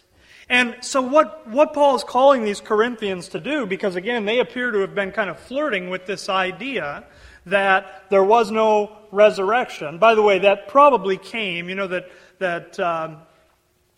And 0.49 0.77
so, 0.81 1.01
what, 1.01 1.49
what 1.49 1.73
Paul 1.73 1.97
is 1.97 2.05
calling 2.05 2.45
these 2.45 2.61
Corinthians 2.61 3.29
to 3.29 3.41
do, 3.41 3.67
because 3.67 3.97
again, 3.97 4.27
they 4.27 4.41
appear 4.41 4.71
to 4.71 4.81
have 4.81 4.95
been 4.95 5.11
kind 5.11 5.31
of 5.31 5.39
flirting 5.39 5.89
with 5.89 6.07
this 6.07 6.29
idea 6.29 7.05
that 7.47 8.05
there 8.11 8.25
was 8.25 8.51
no 8.51 8.97
resurrection. 9.11 9.99
By 9.99 10.15
the 10.15 10.23
way, 10.23 10.41
that 10.41 10.69
probably 10.69 11.17
came, 11.17 11.69
you 11.69 11.75
know, 11.75 11.87
that, 11.87 12.11
that 12.39 12.79
um, 12.81 13.19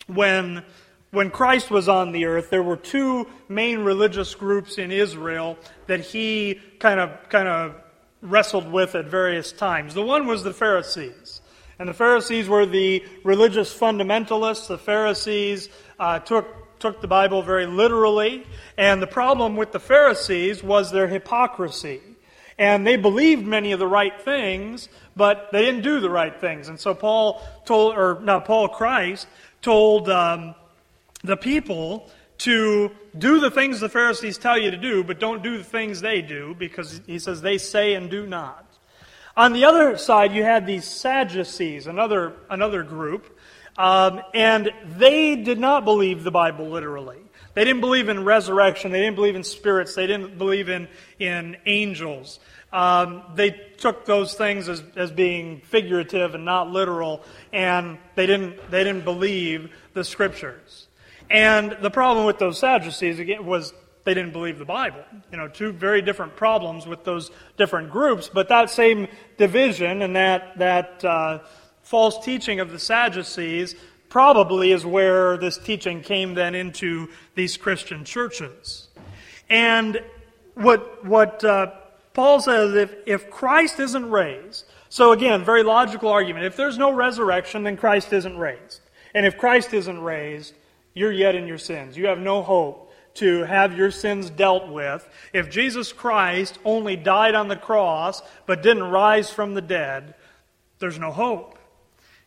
when 0.07 0.63
when 1.11 1.31
Christ 1.31 1.71
was 1.71 1.87
on 1.87 2.11
the 2.11 2.25
earth, 2.25 2.49
there 2.49 2.63
were 2.63 2.75
two 2.75 3.27
main 3.47 3.79
religious 3.79 4.35
groups 4.35 4.77
in 4.77 4.91
Israel 4.91 5.57
that 5.87 6.01
he 6.01 6.59
kind 6.79 6.99
of, 6.99 7.29
kind 7.29 7.47
of 7.47 7.75
wrestled 8.21 8.69
with 8.71 8.93
at 8.95 9.05
various 9.05 9.51
times. 9.51 9.93
The 9.93 10.03
one 10.03 10.27
was 10.27 10.43
the 10.43 10.53
Pharisees. 10.53 11.41
And 11.79 11.87
the 11.87 11.93
Pharisees 11.93 12.49
were 12.49 12.65
the 12.65 13.03
religious 13.23 13.73
fundamentalists. 13.77 14.67
The 14.67 14.77
Pharisees 14.77 15.69
uh, 15.99 16.19
took, 16.19 16.79
took 16.79 17.01
the 17.01 17.07
Bible 17.07 17.43
very 17.43 17.65
literally. 17.67 18.45
And 18.77 19.01
the 19.01 19.07
problem 19.07 19.55
with 19.55 19.71
the 19.71 19.79
Pharisees 19.79 20.63
was 20.63 20.91
their 20.91 21.07
hypocrisy. 21.07 22.01
And 22.57 22.87
they 22.87 22.97
believed 22.97 23.45
many 23.45 23.71
of 23.71 23.79
the 23.79 23.87
right 23.87 24.19
things, 24.19 24.89
but 25.15 25.49
they 25.51 25.63
didn't 25.63 25.83
do 25.83 25.99
the 25.99 26.09
right 26.09 26.39
things. 26.41 26.69
And 26.69 26.79
so 26.79 26.95
Paul 26.95 27.41
told, 27.65 27.95
or 27.95 28.19
not 28.21 28.45
Paul, 28.45 28.69
Christ 28.69 29.27
told 29.61 30.09
um, 30.09 30.55
the 31.23 31.37
people 31.37 32.09
to 32.39 32.91
do 33.17 33.39
the 33.39 33.51
things 33.51 33.79
the 33.79 33.89
Pharisees 33.89 34.37
tell 34.37 34.57
you 34.57 34.71
to 34.71 34.77
do, 34.77 35.03
but 35.03 35.19
don't 35.19 35.43
do 35.43 35.57
the 35.57 35.63
things 35.63 36.01
they 36.01 36.21
do, 36.21 36.55
because 36.57 37.01
he 37.05 37.19
says 37.19 37.41
they 37.41 37.57
say 37.57 37.93
and 37.93 38.09
do 38.09 38.25
not. 38.25 38.66
On 39.37 39.53
the 39.53 39.65
other 39.65 39.99
side, 39.99 40.33
you 40.33 40.41
had 40.41 40.65
these 40.65 40.83
Sadducees, 40.83 41.85
another, 41.85 42.33
another 42.49 42.81
group, 42.81 43.39
um, 43.77 44.19
and 44.33 44.71
they 44.97 45.35
did 45.35 45.59
not 45.59 45.85
believe 45.85 46.23
the 46.23 46.31
Bible 46.31 46.69
literally. 46.69 47.19
They 47.53 47.63
didn't 47.63 47.81
believe 47.81 48.09
in 48.09 48.25
resurrection. 48.25 48.91
They 48.91 48.99
didn't 48.99 49.15
believe 49.15 49.35
in 49.35 49.43
spirits. 49.43 49.93
They 49.93 50.07
didn't 50.07 50.39
believe 50.39 50.69
in, 50.69 50.87
in 51.19 51.57
angels. 51.67 52.39
Um, 52.73 53.21
they 53.35 53.51
took 53.51 54.05
those 54.05 54.33
things 54.33 54.69
as, 54.69 54.81
as 54.95 55.11
being 55.11 55.61
figurative 55.61 56.33
and 56.33 56.43
not 56.43 56.71
literal, 56.71 57.23
and 57.53 57.99
they 58.15 58.25
didn't, 58.25 58.71
they 58.71 58.83
didn't 58.83 59.05
believe 59.05 59.71
the 59.93 60.03
scriptures. 60.03 60.87
And 61.29 61.77
the 61.81 61.91
problem 61.91 62.25
with 62.25 62.39
those 62.39 62.57
Sadducees 62.57 63.19
again 63.19 63.45
was 63.45 63.71
they 64.07 64.13
didn't 64.13 64.31
believe 64.31 64.57
the 64.57 64.63
Bible. 64.63 65.03
You 65.31 65.37
know, 65.37 65.49
two 65.49 65.73
very 65.73 66.01
different 66.01 66.37
problems 66.37 66.87
with 66.87 67.03
those 67.03 67.29
different 67.57 67.91
groups, 67.91 68.29
but 68.33 68.47
that 68.47 68.69
same 68.69 69.09
division 69.37 70.01
and 70.01 70.15
that 70.15 70.57
that 70.57 71.03
uh, 71.03 71.39
false 71.83 72.23
teaching 72.23 72.61
of 72.61 72.71
the 72.71 72.79
Sadducees 72.79 73.75
probably 74.07 74.71
is 74.71 74.85
where 74.85 75.35
this 75.37 75.57
teaching 75.57 76.01
came 76.01 76.35
then 76.35 76.55
into 76.55 77.09
these 77.35 77.57
Christian 77.57 78.05
churches. 78.05 78.87
And 79.49 80.01
what 80.53 81.05
what 81.05 81.43
uh, 81.43 81.73
Paul 82.13 82.39
says 82.39 82.75
if 82.75 82.95
if 83.05 83.29
Christ 83.29 83.77
isn't 83.81 84.09
raised, 84.09 84.63
so 84.87 85.11
again, 85.11 85.43
very 85.43 85.63
logical 85.63 86.07
argument. 86.07 86.45
If 86.45 86.55
there's 86.55 86.77
no 86.77 86.93
resurrection, 86.93 87.63
then 87.63 87.75
Christ 87.75 88.13
isn't 88.13 88.37
raised, 88.37 88.79
and 89.13 89.25
if 89.25 89.37
Christ 89.37 89.73
isn't 89.73 90.01
raised 90.01 90.53
you're 90.97 91.11
yet 91.11 91.35
in 91.35 91.45
your 91.45 91.59
sins. 91.59 91.95
You 91.95 92.07
have 92.07 92.17
no 92.17 92.41
hope 92.41 92.86
to 93.17 93.43
have 93.43 93.77
your 93.77 93.91
sins 93.91 94.29
dealt 94.29 94.69
with. 94.69 95.07
If 95.33 95.49
Jesus 95.49 95.93
Christ 95.93 96.59
only 96.65 96.95
died 96.95 97.35
on 97.35 97.47
the 97.47 97.55
cross 97.55 98.21
but 98.45 98.63
didn't 98.63 98.83
rise 98.83 99.29
from 99.29 99.53
the 99.53 99.61
dead, 99.61 100.15
there's 100.79 100.99
no 100.99 101.11
hope. 101.11 101.57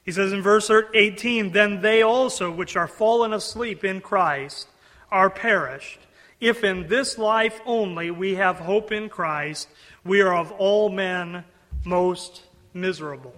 He 0.05 0.13
says 0.13 0.33
in 0.33 0.43
verse 0.43 0.71
18, 0.95 1.53
Then 1.53 1.83
they 1.83 2.03
also, 2.03 2.51
which 2.51 2.77
are 2.77 2.89
fallen 2.89 3.33
asleep 3.33 3.85
in 3.85 4.01
Christ, 4.01 4.69
are 5.11 5.31
perished. 5.31 6.01
If 6.41 6.65
in 6.65 6.89
this 6.89 7.19
life 7.19 7.61
only 7.67 8.11
we 8.11 8.37
have 8.37 8.59
hope 8.59 8.93
in 8.93 9.09
Christ, 9.09 9.69
we 10.05 10.23
are 10.23 10.35
of 10.35 10.53
all 10.53 10.89
men 10.89 11.45
most 11.85 12.43
miserable. 12.73 13.35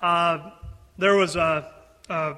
Uh, 0.00 0.50
there 0.98 1.16
was 1.16 1.36
a, 1.36 1.72
a 2.08 2.34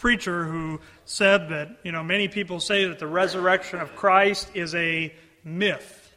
preacher 0.00 0.46
who 0.46 0.80
said 1.04 1.50
that, 1.50 1.76
you 1.84 1.92
know, 1.92 2.02
many 2.02 2.26
people 2.26 2.58
say 2.58 2.86
that 2.86 2.98
the 2.98 3.06
resurrection 3.06 3.80
of 3.80 3.94
Christ 3.94 4.50
is 4.54 4.74
a 4.74 5.14
myth. 5.44 6.16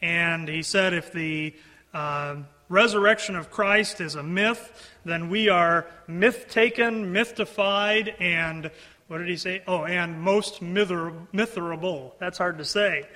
And 0.00 0.48
he 0.48 0.62
said 0.62 0.94
if 0.94 1.12
the 1.12 1.52
uh, 1.92 2.36
resurrection 2.68 3.34
of 3.34 3.50
Christ 3.50 4.00
is 4.00 4.14
a 4.14 4.22
myth, 4.22 4.88
then 5.04 5.28
we 5.28 5.48
are 5.48 5.86
myth 6.06 6.46
taken, 6.48 7.12
mythified, 7.12 8.14
and 8.20 8.70
what 9.08 9.18
did 9.18 9.28
he 9.28 9.36
say? 9.36 9.62
Oh, 9.66 9.84
and 9.84 10.20
most 10.20 10.62
mitherable. 10.62 12.12
That's 12.20 12.38
hard 12.38 12.58
to 12.58 12.64
say. 12.64 13.08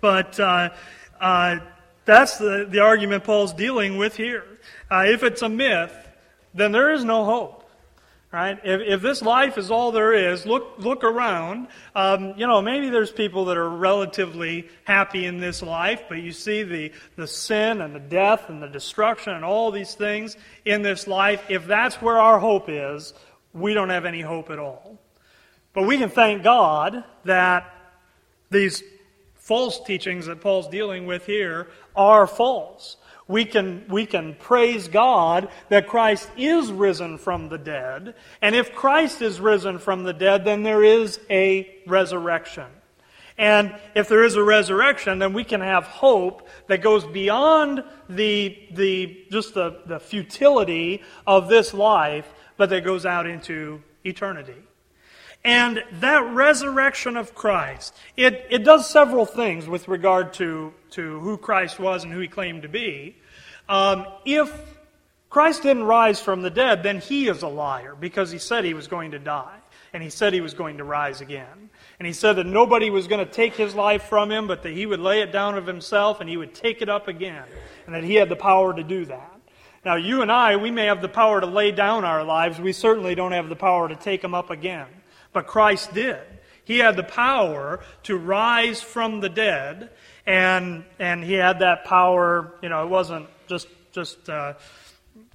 But 0.00 0.38
uh, 0.38 0.70
uh, 1.20 1.58
that's 2.04 2.38
the, 2.38 2.66
the 2.70 2.78
argument 2.78 3.24
Paul's 3.24 3.52
dealing 3.52 3.98
with 3.98 4.16
here. 4.16 4.44
Uh, 4.90 5.04
if 5.06 5.24
it's 5.24 5.42
a 5.42 5.48
myth, 5.48 5.92
then 6.54 6.70
there 6.70 6.92
is 6.92 7.04
no 7.04 7.24
hope. 7.24 7.63
Right? 8.34 8.58
If, 8.64 8.80
if 8.80 9.00
this 9.00 9.22
life 9.22 9.58
is 9.58 9.70
all 9.70 9.92
there 9.92 10.12
is, 10.12 10.44
look, 10.44 10.74
look 10.78 11.04
around. 11.04 11.68
Um, 11.94 12.34
you 12.36 12.48
know, 12.48 12.60
maybe 12.60 12.90
there's 12.90 13.12
people 13.12 13.44
that 13.44 13.56
are 13.56 13.70
relatively 13.70 14.68
happy 14.82 15.24
in 15.24 15.38
this 15.38 15.62
life, 15.62 16.02
but 16.08 16.16
you 16.16 16.32
see 16.32 16.64
the, 16.64 16.90
the 17.14 17.28
sin 17.28 17.80
and 17.80 17.94
the 17.94 18.00
death 18.00 18.48
and 18.48 18.60
the 18.60 18.66
destruction 18.66 19.34
and 19.34 19.44
all 19.44 19.70
these 19.70 19.94
things 19.94 20.36
in 20.64 20.82
this 20.82 21.06
life. 21.06 21.44
If 21.48 21.68
that's 21.68 22.02
where 22.02 22.18
our 22.18 22.40
hope 22.40 22.64
is, 22.68 23.14
we 23.52 23.72
don't 23.72 23.90
have 23.90 24.04
any 24.04 24.22
hope 24.22 24.50
at 24.50 24.58
all. 24.58 24.98
But 25.72 25.86
we 25.86 25.96
can 25.96 26.10
thank 26.10 26.42
God 26.42 27.04
that 27.24 27.72
these 28.50 28.82
false 29.36 29.80
teachings 29.84 30.26
that 30.26 30.40
Paul's 30.40 30.66
dealing 30.66 31.06
with 31.06 31.24
here 31.24 31.68
are 31.94 32.26
false 32.26 32.96
we 33.26 33.44
can, 33.44 33.84
we 33.88 34.04
can 34.04 34.34
praise 34.34 34.88
God 34.88 35.48
that 35.70 35.86
Christ 35.86 36.28
is 36.36 36.70
risen 36.70 37.16
from 37.18 37.48
the 37.48 37.58
dead. 37.58 38.14
And 38.42 38.54
if 38.54 38.74
Christ 38.74 39.22
is 39.22 39.40
risen 39.40 39.78
from 39.78 40.04
the 40.04 40.12
dead, 40.12 40.44
then 40.44 40.62
there 40.62 40.84
is 40.84 41.18
a 41.30 41.82
resurrection. 41.86 42.66
And 43.36 43.74
if 43.94 44.08
there 44.08 44.22
is 44.22 44.36
a 44.36 44.44
resurrection, 44.44 45.18
then 45.18 45.32
we 45.32 45.42
can 45.42 45.60
have 45.60 45.84
hope 45.84 46.48
that 46.68 46.82
goes 46.82 47.04
beyond 47.04 47.82
the, 48.08 48.56
the, 48.72 49.24
just 49.30 49.54
the, 49.54 49.80
the 49.86 49.98
futility 49.98 51.02
of 51.26 51.48
this 51.48 51.74
life, 51.74 52.32
but 52.56 52.70
that 52.70 52.84
goes 52.84 53.04
out 53.06 53.26
into 53.26 53.82
eternity. 54.04 54.62
And 55.44 55.84
that 56.00 56.34
resurrection 56.34 57.18
of 57.18 57.34
Christ, 57.34 57.94
it, 58.16 58.46
it 58.50 58.64
does 58.64 58.88
several 58.88 59.26
things 59.26 59.66
with 59.66 59.88
regard 59.88 60.32
to, 60.34 60.72
to 60.92 61.20
who 61.20 61.36
Christ 61.36 61.78
was 61.78 62.02
and 62.02 62.12
who 62.12 62.20
he 62.20 62.28
claimed 62.28 62.62
to 62.62 62.68
be. 62.68 63.16
Um, 63.68 64.06
if 64.24 64.50
Christ 65.28 65.62
didn't 65.62 65.84
rise 65.84 66.18
from 66.18 66.40
the 66.40 66.50
dead, 66.50 66.82
then 66.82 66.98
he 66.98 67.28
is 67.28 67.42
a 67.42 67.48
liar 67.48 67.94
because 67.98 68.30
he 68.30 68.38
said 68.38 68.64
he 68.64 68.72
was 68.72 68.88
going 68.88 69.10
to 69.10 69.18
die. 69.18 69.58
And 69.92 70.02
he 70.02 70.10
said 70.10 70.32
he 70.32 70.40
was 70.40 70.54
going 70.54 70.78
to 70.78 70.84
rise 70.84 71.20
again. 71.20 71.70
And 71.98 72.06
he 72.06 72.12
said 72.12 72.34
that 72.34 72.46
nobody 72.46 72.90
was 72.90 73.06
going 73.06 73.24
to 73.24 73.30
take 73.30 73.54
his 73.54 73.74
life 73.74 74.04
from 74.04 74.30
him, 74.30 74.48
but 74.48 74.62
that 74.62 74.72
he 74.72 74.86
would 74.86 74.98
lay 74.98 75.20
it 75.20 75.30
down 75.30 75.56
of 75.56 75.66
himself 75.66 76.20
and 76.20 76.28
he 76.28 76.36
would 76.36 76.54
take 76.54 76.82
it 76.82 76.88
up 76.88 77.06
again. 77.06 77.44
And 77.86 77.94
that 77.94 78.02
he 78.02 78.14
had 78.14 78.28
the 78.28 78.36
power 78.36 78.74
to 78.74 78.82
do 78.82 79.04
that. 79.04 79.40
Now, 79.84 79.96
you 79.96 80.22
and 80.22 80.32
I, 80.32 80.56
we 80.56 80.70
may 80.70 80.86
have 80.86 81.02
the 81.02 81.08
power 81.08 81.40
to 81.40 81.46
lay 81.46 81.70
down 81.70 82.04
our 82.04 82.24
lives. 82.24 82.58
We 82.58 82.72
certainly 82.72 83.14
don't 83.14 83.32
have 83.32 83.48
the 83.48 83.56
power 83.56 83.88
to 83.88 83.94
take 83.94 84.22
them 84.22 84.34
up 84.34 84.50
again. 84.50 84.86
But 85.34 85.46
Christ 85.46 85.92
did. 85.92 86.22
He 86.64 86.78
had 86.78 86.96
the 86.96 87.04
power 87.04 87.80
to 88.04 88.16
rise 88.16 88.80
from 88.80 89.20
the 89.20 89.28
dead, 89.28 89.90
and, 90.26 90.84
and 90.98 91.22
he 91.22 91.34
had 91.34 91.58
that 91.58 91.84
power, 91.84 92.54
you 92.62 92.70
know, 92.70 92.82
it 92.84 92.88
wasn't 92.88 93.26
just, 93.46 93.68
just 93.92 94.30
uh, 94.30 94.54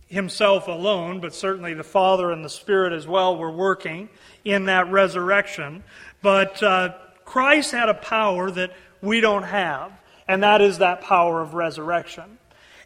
himself 0.07 0.67
alone, 0.67 1.19
but 1.19 1.35
certainly 1.35 1.75
the 1.75 1.83
Father 1.83 2.31
and 2.31 2.43
the 2.43 2.49
Spirit 2.49 2.93
as 2.93 3.05
well 3.05 3.37
were 3.37 3.51
working 3.51 4.09
in 4.43 4.65
that 4.65 4.89
resurrection. 4.89 5.83
But 6.23 6.63
uh, 6.63 6.95
Christ 7.25 7.71
had 7.71 7.89
a 7.89 7.93
power 7.93 8.49
that 8.49 8.71
we 9.01 9.21
don't 9.21 9.43
have, 9.43 9.91
and 10.27 10.41
that 10.41 10.61
is 10.61 10.79
that 10.79 11.01
power 11.01 11.41
of 11.41 11.53
resurrection. 11.53 12.39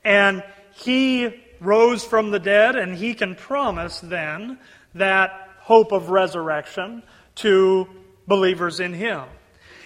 And 0.04 0.44
he 0.74 1.42
rose 1.62 2.04
from 2.04 2.32
the 2.32 2.40
dead, 2.40 2.76
and 2.76 2.94
he 2.94 3.14
can 3.14 3.36
promise 3.36 4.02
then 4.02 4.60
that 4.96 5.50
hope 5.64 5.92
of 5.92 6.10
resurrection 6.10 7.02
to 7.36 7.88
believers 8.28 8.80
in 8.80 8.94
him. 8.94 9.24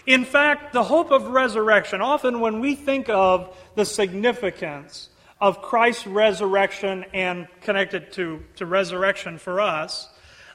In 0.08 0.26
fact, 0.26 0.74
the 0.74 0.84
hope 0.84 1.12
of 1.12 1.28
resurrection, 1.28 2.02
often 2.02 2.40
when 2.40 2.60
we 2.60 2.76
think 2.76 3.10
of 3.10 3.56
the 3.76 3.86
significance 3.86 5.10
of 5.40 5.62
Christ's 5.62 6.08
resurrection 6.08 7.06
and 7.14 7.48
connected 7.62 8.12
to, 8.14 8.44
to 8.56 8.66
resurrection 8.66 9.38
for 9.38 9.62
us, 9.62 10.10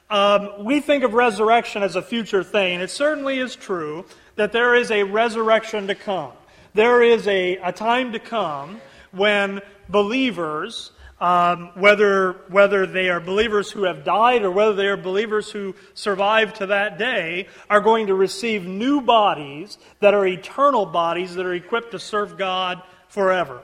um, 0.09 0.65
we 0.65 0.81
think 0.81 1.03
of 1.03 1.13
resurrection 1.13 1.83
as 1.83 1.95
a 1.95 2.01
future 2.01 2.43
thing. 2.43 2.81
It 2.81 2.89
certainly 2.89 3.39
is 3.39 3.55
true 3.55 4.05
that 4.35 4.51
there 4.51 4.75
is 4.75 4.91
a 4.91 5.03
resurrection 5.03 5.87
to 5.87 5.95
come. 5.95 6.33
There 6.73 7.01
is 7.01 7.27
a, 7.27 7.57
a 7.57 7.71
time 7.71 8.11
to 8.11 8.19
come 8.19 8.81
when 9.11 9.61
believers, 9.87 10.91
um, 11.19 11.71
whether, 11.75 12.33
whether 12.49 12.85
they 12.85 13.09
are 13.09 13.19
believers 13.19 13.71
who 13.71 13.83
have 13.83 14.03
died 14.03 14.43
or 14.43 14.51
whether 14.51 14.73
they 14.73 14.87
are 14.87 14.97
believers 14.97 15.49
who 15.49 15.75
survive 15.93 16.53
to 16.55 16.65
that 16.67 16.97
day, 16.97 17.47
are 17.69 17.81
going 17.81 18.07
to 18.07 18.15
receive 18.15 18.65
new 18.65 19.01
bodies 19.01 19.77
that 19.99 20.13
are 20.13 20.25
eternal 20.25 20.85
bodies 20.85 21.35
that 21.35 21.45
are 21.45 21.53
equipped 21.53 21.91
to 21.91 21.99
serve 21.99 22.37
God 22.37 22.81
forever. 23.07 23.61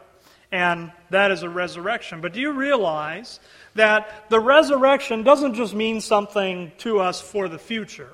And 0.52 0.92
that 1.10 1.32
is 1.32 1.44
a 1.44 1.50
resurrection. 1.50 2.22
But 2.22 2.34
do 2.34 2.40
you 2.40 2.54
realize 2.54 3.40
that 3.76 4.30
the 4.30 4.40
resurrection 4.40 5.24
doesn't 5.24 5.54
just 5.56 5.74
mean 5.74 6.02
something 6.02 6.72
to 6.80 7.00
us 7.00 7.22
for 7.22 7.48
the 7.48 7.60
future? 7.60 8.10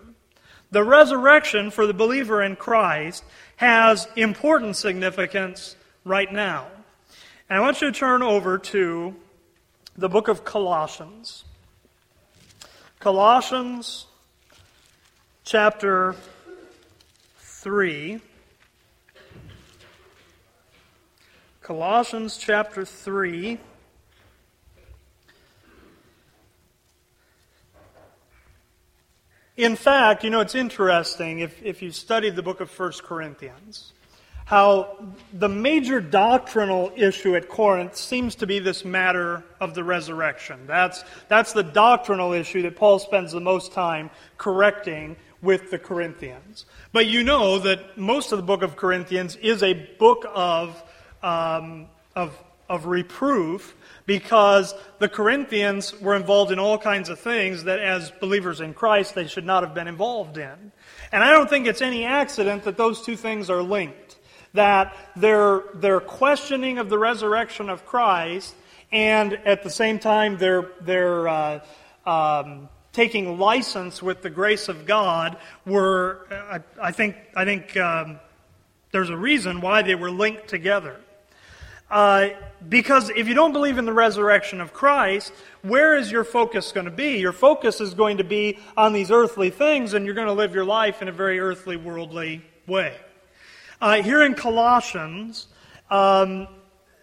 The 0.71 0.83
resurrection 0.83 1.71
for 1.71 1.87
the 1.87 1.93
believer 1.93 2.41
in 2.41 2.55
Christ 2.55 3.23
has 3.57 4.07
important 4.15 4.75
significance 4.75 5.75
right 6.03 6.31
now. 6.31 6.67
And 7.49 7.57
I 7.57 7.61
want 7.61 7.81
you 7.81 7.91
to 7.91 7.97
turn 7.97 8.21
over 8.23 8.57
to 8.57 9.15
the 9.97 10.09
book 10.09 10.27
of 10.27 10.43
Colossians. 10.43 11.45
Colossians 12.99 14.07
chapter 15.45 16.15
3. 17.37 18.19
Colossians 21.61 22.37
chapter 22.37 22.83
3. 22.83 23.57
In 29.57 29.77
fact, 29.77 30.25
you 30.25 30.29
know, 30.29 30.41
it's 30.41 30.55
interesting 30.55 31.39
if, 31.39 31.63
if 31.63 31.81
you 31.81 31.91
studied 31.91 32.35
the 32.35 32.43
book 32.43 32.59
of 32.59 32.77
1 32.77 32.91
Corinthians, 33.03 33.93
how 34.45 34.97
the 35.33 35.49
major 35.49 35.99
doctrinal 35.99 36.91
issue 36.95 37.35
at 37.35 37.49
Corinth 37.49 37.95
seems 37.95 38.35
to 38.35 38.47
be 38.47 38.59
this 38.59 38.85
matter 38.85 39.43
of 39.59 39.73
the 39.73 39.83
resurrection. 39.83 40.65
That's, 40.67 41.03
that's 41.27 41.53
the 41.53 41.63
doctrinal 41.63 42.31
issue 42.31 42.61
that 42.61 42.75
Paul 42.75 42.99
spends 42.99 43.31
the 43.31 43.41
most 43.41 43.73
time 43.73 44.09
correcting 44.37 45.17
with 45.41 45.71
the 45.71 45.79
Corinthians. 45.79 46.65
But 46.91 47.07
you 47.07 47.23
know 47.23 47.59
that 47.59 47.97
most 47.97 48.31
of 48.31 48.37
the 48.37 48.43
book 48.43 48.61
of 48.61 48.75
Corinthians 48.75 49.35
is 49.37 49.63
a 49.63 49.73
book 49.99 50.25
of 50.33 50.81
um, 51.25 51.87
of, 52.15 52.37
of 52.69 52.85
reproof 52.85 53.75
because 54.05 54.73
the 54.99 55.09
Corinthians 55.09 55.99
were 55.99 56.15
involved 56.15 56.51
in 56.51 56.59
all 56.59 56.77
kinds 56.77 57.09
of 57.09 57.19
things 57.19 57.63
that, 57.63 57.79
as 57.79 58.11
believers 58.11 58.61
in 58.61 58.73
Christ, 58.73 59.15
they 59.15 59.27
should 59.27 59.45
not 59.45 59.63
have 59.63 59.73
been 59.73 59.87
involved 59.87 60.37
in. 60.37 60.71
And 61.11 61.23
I 61.23 61.31
don't 61.31 61.49
think 61.49 61.65
it's 61.65 61.81
any 61.81 62.05
accident 62.05 62.63
that 62.63 62.77
those 62.77 63.01
two 63.01 63.15
things 63.15 63.49
are 63.49 63.63
linked. 63.63 64.17
That 64.55 64.95
their, 65.15 65.63
their 65.73 65.99
questioning 65.99 66.79
of 66.79 66.89
the 66.89 66.97
resurrection 66.97 67.69
of 67.69 67.85
Christ 67.85 68.55
and 68.91 69.33
at 69.33 69.63
the 69.63 69.69
same 69.69 69.99
time 69.99 70.37
their, 70.37 70.71
their 70.81 71.27
uh, 71.27 71.59
um, 72.05 72.69
taking 72.93 73.37
license 73.37 74.01
with 74.01 74.21
the 74.21 74.29
grace 74.29 74.69
of 74.69 74.85
God 74.85 75.37
were, 75.65 76.27
I, 76.31 76.61
I 76.81 76.91
think, 76.91 77.17
I 77.35 77.43
think 77.43 77.75
um, 77.77 78.19
there's 78.91 79.09
a 79.09 79.17
reason 79.17 79.59
why 79.59 79.81
they 79.81 79.95
were 79.95 80.09
linked 80.09 80.47
together. 80.47 80.95
Uh, 81.91 82.29
because 82.67 83.09
if 83.09 83.27
you 83.27 83.33
don't 83.33 83.51
believe 83.51 83.77
in 83.77 83.85
the 83.85 83.93
resurrection 83.93 84.61
of 84.61 84.73
Christ, 84.73 85.33
where 85.61 85.97
is 85.97 86.11
your 86.11 86.23
focus 86.23 86.71
going 86.71 86.85
to 86.85 86.91
be? 86.91 87.19
Your 87.19 87.33
focus 87.33 87.81
is 87.81 87.93
going 87.93 88.17
to 88.17 88.23
be 88.23 88.57
on 88.75 88.93
these 88.93 89.11
earthly 89.11 89.49
things, 89.49 89.93
and 89.93 90.05
you're 90.05 90.15
going 90.15 90.27
to 90.27 90.33
live 90.33 90.55
your 90.55 90.65
life 90.65 91.01
in 91.01 91.09
a 91.09 91.11
very 91.11 91.39
earthly, 91.39 91.75
worldly 91.75 92.43
way. 92.65 92.95
Uh, 93.81 94.01
here 94.01 94.23
in 94.23 94.33
Colossians, 94.33 95.47
um, 95.89 96.47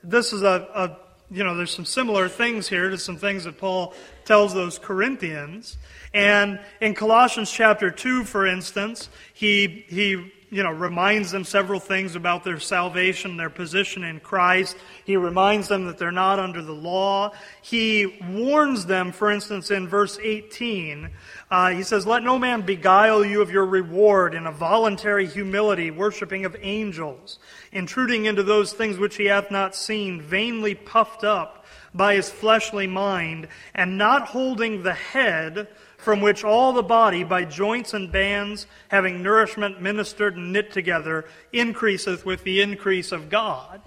this 0.02 0.32
is 0.32 0.42
a, 0.42 0.68
a, 0.74 0.96
you 1.30 1.44
know, 1.44 1.54
there's 1.54 1.74
some 1.74 1.84
similar 1.84 2.28
things 2.28 2.68
here 2.68 2.88
to 2.88 2.98
some 2.98 3.16
things 3.16 3.44
that 3.44 3.58
Paul 3.58 3.94
tells 4.24 4.54
those 4.54 4.78
Corinthians. 4.78 5.76
And 6.14 6.60
in 6.80 6.94
Colossians 6.94 7.50
chapter 7.50 7.90
2, 7.90 8.24
for 8.24 8.46
instance, 8.46 9.10
he, 9.34 9.84
he 9.88 10.32
you 10.52 10.62
know, 10.62 10.70
reminds 10.70 11.30
them 11.30 11.44
several 11.44 11.80
things 11.80 12.14
about 12.14 12.44
their 12.44 12.60
salvation, 12.60 13.38
their 13.38 13.48
position 13.48 14.04
in 14.04 14.20
Christ. 14.20 14.76
He 15.06 15.16
reminds 15.16 15.66
them 15.66 15.86
that 15.86 15.96
they're 15.96 16.12
not 16.12 16.38
under 16.38 16.60
the 16.60 16.74
law. 16.74 17.32
He 17.62 18.20
warns 18.30 18.84
them, 18.84 19.12
for 19.12 19.30
instance, 19.30 19.70
in 19.70 19.88
verse 19.88 20.18
18, 20.22 21.08
uh, 21.50 21.70
he 21.70 21.82
says, 21.82 22.06
Let 22.06 22.22
no 22.22 22.38
man 22.38 22.60
beguile 22.60 23.24
you 23.24 23.40
of 23.40 23.50
your 23.50 23.64
reward 23.64 24.34
in 24.34 24.46
a 24.46 24.52
voluntary 24.52 25.26
humility, 25.26 25.90
worshiping 25.90 26.44
of 26.44 26.54
angels, 26.60 27.38
intruding 27.72 28.26
into 28.26 28.42
those 28.42 28.74
things 28.74 28.98
which 28.98 29.16
he 29.16 29.24
hath 29.24 29.50
not 29.50 29.74
seen, 29.74 30.20
vainly 30.20 30.74
puffed 30.74 31.24
up 31.24 31.64
by 31.94 32.14
his 32.14 32.28
fleshly 32.28 32.86
mind, 32.86 33.48
and 33.74 33.96
not 33.96 34.28
holding 34.28 34.82
the 34.82 34.92
head 34.92 35.68
from 36.02 36.20
which 36.20 36.42
all 36.42 36.72
the 36.72 36.82
body, 36.82 37.22
by 37.22 37.44
joints 37.44 37.94
and 37.94 38.10
bands, 38.10 38.66
having 38.88 39.22
nourishment 39.22 39.80
ministered 39.80 40.36
and 40.36 40.52
knit 40.52 40.72
together, 40.72 41.24
increaseth 41.52 42.26
with 42.26 42.42
the 42.42 42.60
increase 42.60 43.12
of 43.12 43.30
God. 43.30 43.80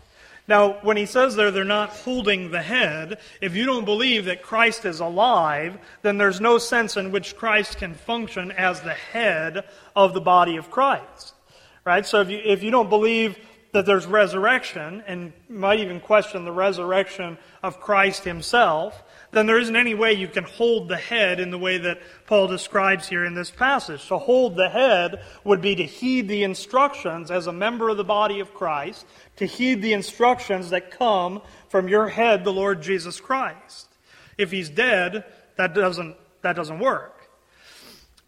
Now, 0.47 0.77
when 0.81 0.95
he 0.95 1.07
says 1.07 1.35
there 1.35 1.51
they're 1.51 1.65
not 1.65 1.89
holding 1.89 2.51
the 2.51 2.61
head, 2.61 3.19
if 3.41 3.53
you 3.53 3.65
don't 3.65 3.83
believe 3.83 4.25
that 4.25 4.43
Christ 4.43 4.85
is 4.85 5.01
alive, 5.01 5.77
then 6.03 6.17
there's 6.17 6.39
no 6.39 6.57
sense 6.57 6.95
in 6.95 7.11
which 7.11 7.35
Christ 7.35 7.79
can 7.79 7.95
function 7.95 8.51
as 8.51 8.79
the 8.79 8.93
head 8.93 9.65
of 9.93 10.13
the 10.13 10.21
body 10.21 10.55
of 10.55 10.71
Christ. 10.71 11.33
Right? 11.83 12.05
So 12.05 12.21
if 12.21 12.29
you, 12.29 12.39
if 12.43 12.63
you 12.63 12.71
don't 12.71 12.89
believe 12.89 13.37
that 13.73 13.85
there's 13.85 14.05
resurrection, 14.05 15.03
and 15.05 15.33
might 15.49 15.81
even 15.81 15.99
question 15.99 16.45
the 16.45 16.51
resurrection 16.51 17.37
of 17.61 17.81
Christ 17.81 18.23
himself, 18.23 19.03
then 19.35 19.47
there 19.47 19.59
isn't 19.59 19.75
any 19.75 19.93
way 19.93 20.13
you 20.13 20.29
can 20.29 20.45
hold 20.45 20.87
the 20.87 20.95
head 20.95 21.41
in 21.41 21.51
the 21.51 21.57
way 21.57 21.77
that 21.77 21.99
Paul 22.25 22.47
describes 22.47 23.09
here 23.09 23.25
in 23.25 23.35
this 23.35 23.51
passage. 23.51 24.07
To 24.07 24.17
hold 24.17 24.55
the 24.55 24.69
head 24.69 25.21
would 25.43 25.59
be 25.59 25.75
to 25.75 25.83
heed 25.83 26.29
the 26.29 26.43
instructions 26.43 27.29
as 27.29 27.45
a 27.45 27.51
member 27.51 27.89
of 27.89 27.97
the 27.97 28.05
body 28.05 28.39
of 28.39 28.53
Christ, 28.53 29.05
to 29.35 29.45
heed 29.45 29.81
the 29.81 29.91
instructions 29.91 30.69
that 30.69 30.89
come 30.89 31.41
from 31.67 31.89
your 31.89 32.07
head, 32.07 32.45
the 32.45 32.53
Lord 32.53 32.81
Jesus 32.81 33.19
Christ. 33.19 33.89
If 34.37 34.51
he's 34.51 34.69
dead, 34.69 35.25
that 35.57 35.73
doesn't, 35.73 36.15
that 36.41 36.55
doesn't 36.55 36.79
work. 36.79 37.29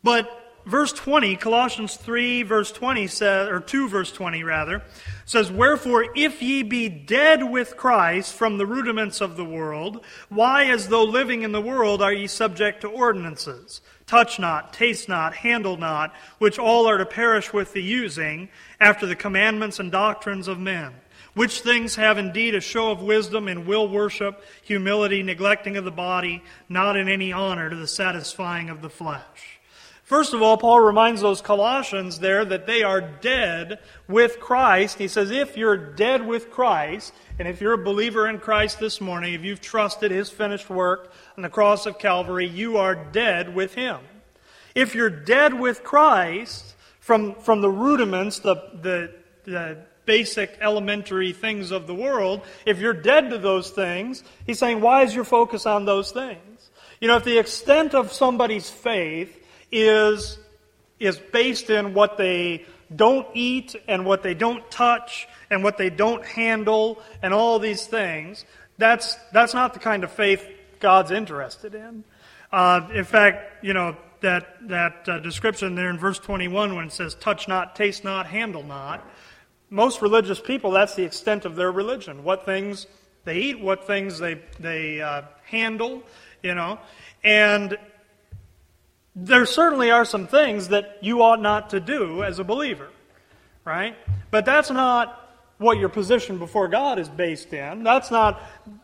But 0.04 0.30
verse 0.68 0.92
20, 0.94 1.36
Colossians 1.38 1.96
3, 1.96 2.44
verse 2.44 2.72
20 2.72 3.08
says, 3.08 3.50
or 3.50 3.60
2, 3.60 3.90
verse 3.90 4.12
20 4.12 4.44
rather, 4.44 4.84
says, 5.26 5.52
Wherefore, 5.52 6.08
if 6.16 6.42
ye 6.42 6.64
be 6.64 6.90
dead 6.90 7.50
with 7.50 7.78
Christ 7.78 8.34
from 8.34 8.58
the 8.58 8.66
rudiments 8.66 9.22
of 9.22 9.38
the 9.38 9.46
world, 9.46 10.04
why, 10.30 10.66
as 10.66 10.90
though 10.90 11.04
living 11.04 11.44
in 11.44 11.52
the 11.52 11.62
world, 11.62 12.02
are 12.02 12.14
ye 12.14 12.28
subject 12.28 12.82
to 12.82 12.88
ordinances? 12.88 13.82
Touch 14.06 14.40
not, 14.40 14.74
taste 14.74 15.10
not, 15.10 15.36
handle 15.36 15.78
not, 15.78 16.14
which 16.38 16.60
all 16.60 16.88
are 16.88 16.98
to 16.98 17.06
perish 17.06 17.52
with 17.52 17.74
the 17.74 17.84
using, 17.84 18.50
after 18.80 19.06
the 19.06 19.16
commandments 19.16 19.80
and 19.80 19.92
doctrines 19.92 20.48
of 20.48 20.60
men. 20.60 20.94
Which 21.34 21.62
things 21.62 21.96
have 21.96 22.18
indeed 22.18 22.56
a 22.56 22.62
show 22.62 22.90
of 22.90 23.02
wisdom 23.02 23.48
and 23.48 23.68
will 23.68 23.88
worship, 23.88 24.44
humility, 24.64 25.22
neglecting 25.24 25.78
of 25.78 25.86
the 25.86 25.92
body, 25.92 26.44
not 26.68 26.98
in 26.98 27.08
any 27.08 27.32
honor 27.32 27.70
to 27.70 27.76
the 27.76 27.86
satisfying 27.86 28.70
of 28.70 28.82
the 28.82 28.90
flesh. 28.90 29.57
First 30.08 30.34
of 30.34 30.42
all, 30.42 30.56
Paul 30.56 30.80
reminds 30.80 31.20
those 31.20 31.42
Colossians 31.42 32.20
there 32.20 32.46
that 32.46 32.66
they 32.66 32.82
are 32.82 33.02
dead 33.02 33.80
with 34.08 34.40
Christ. 34.40 34.98
He 34.98 35.10
says, 35.10 35.32
if 35.32 35.58
you're 35.58 35.76
dead 35.76 36.26
with 36.26 36.50
Christ, 36.50 37.14
and 37.38 37.46
if 37.46 37.60
you're 37.60 37.74
a 37.74 37.78
believer 37.78 38.26
in 38.26 38.40
Christ 38.40 38.80
this 38.80 39.02
morning, 39.02 39.34
if 39.34 39.44
you've 39.44 39.60
trusted 39.60 40.12
his 40.12 40.30
finished 40.30 40.70
work 40.70 41.12
on 41.36 41.44
the 41.44 41.50
cross 41.50 41.86
of 41.86 42.00
Calvary, 42.00 42.48
you 42.48 42.78
are 42.78 42.96
dead 42.96 43.54
with 43.54 43.74
him. 43.74 43.98
If 44.74 44.96
you're 44.96 45.10
dead 45.10 45.54
with 45.54 45.84
Christ 45.84 46.74
from, 47.02 47.36
from 47.36 47.60
the 47.60 47.70
rudiments, 47.70 48.40
the, 48.40 48.56
the, 48.82 49.14
the 49.44 49.78
basic 50.06 50.58
elementary 50.62 51.34
things 51.34 51.72
of 51.72 51.86
the 51.86 51.96
world, 51.96 52.44
if 52.66 52.80
you're 52.80 52.94
dead 52.94 53.32
to 53.32 53.38
those 53.38 53.72
things, 53.72 54.24
he's 54.46 54.58
saying, 54.58 54.80
why 54.80 55.02
is 55.02 55.14
your 55.14 55.26
focus 55.26 55.66
on 55.66 55.84
those 55.84 56.14
things? 56.14 56.70
You 57.02 57.10
know, 57.10 57.18
if 57.18 57.26
the 57.26 57.40
extent 57.40 57.94
of 57.94 58.14
somebody's 58.14 58.70
faith 58.70 59.44
is, 59.72 60.38
is 61.00 61.18
based 61.18 61.70
in 61.70 61.94
what 61.94 62.18
they 62.18 62.66
don't 62.96 63.28
eat 63.34 63.76
and 63.88 64.06
what 64.06 64.24
they 64.24 64.34
don't 64.34 64.70
touch 64.72 65.28
and 65.50 65.64
what 65.64 65.78
they 65.78 65.90
don't 65.90 66.26
handle 66.26 67.02
and 67.22 67.34
all 67.34 67.60
these 67.60 67.86
things, 67.86 68.46
that's, 68.78 69.16
that's 69.32 69.54
not 69.54 69.74
the 69.74 69.80
kind 69.80 70.04
of 70.04 70.12
faith 70.12 70.46
God's 70.80 71.12
interested 71.12 71.76
in. 71.76 72.04
Uh, 72.52 72.88
in 72.94 73.04
fact, 73.04 73.64
you 73.64 73.74
know, 73.74 73.98
that, 74.22 74.68
that 74.68 75.08
uh, 75.08 75.20
description 75.20 75.76
there 75.76 75.90
in 75.90 75.98
verse 75.98 76.20
21 76.20 76.76
when 76.76 76.86
it 76.86 76.92
says, 76.92 77.16
touch 77.16 77.48
not, 77.48 77.76
taste 77.76 78.04
not, 78.04 78.26
handle 78.26 78.64
not, 78.64 79.08
most 79.70 80.02
religious 80.02 80.40
people, 80.40 80.72
that's 80.72 80.96
the 80.96 81.04
extent 81.04 81.46
of 81.46 81.56
their 81.56 81.72
religion. 81.72 82.24
What 82.24 82.46
things 82.46 82.88
they 83.26 83.38
eat, 83.38 83.60
what 83.60 83.86
things 83.86 84.18
they, 84.18 84.40
they 84.60 85.02
uh, 85.02 85.24
handle, 85.44 86.04
you 86.42 86.56
know. 86.56 86.80
And 87.24 87.78
there 89.20 89.48
certainly 89.48 89.90
are 89.90 90.06
some 90.06 90.28
things 90.28 90.68
that 90.68 91.00
you 91.02 91.24
ought 91.24 91.42
not 91.42 91.72
to 91.72 91.80
do 91.80 92.24
as 92.24 92.38
a 92.38 92.44
believer, 92.44 92.88
right? 93.66 93.96
But 94.30 94.46
that's 94.46 94.70
not 94.70 95.24
what 95.58 95.80
your 95.80 95.90
position 95.90 96.38
before 96.38 96.68
God 96.68 97.00
is 97.00 97.10
based 97.10 97.52
in. 97.52 97.82
That's 97.84 98.12
not 98.12 98.40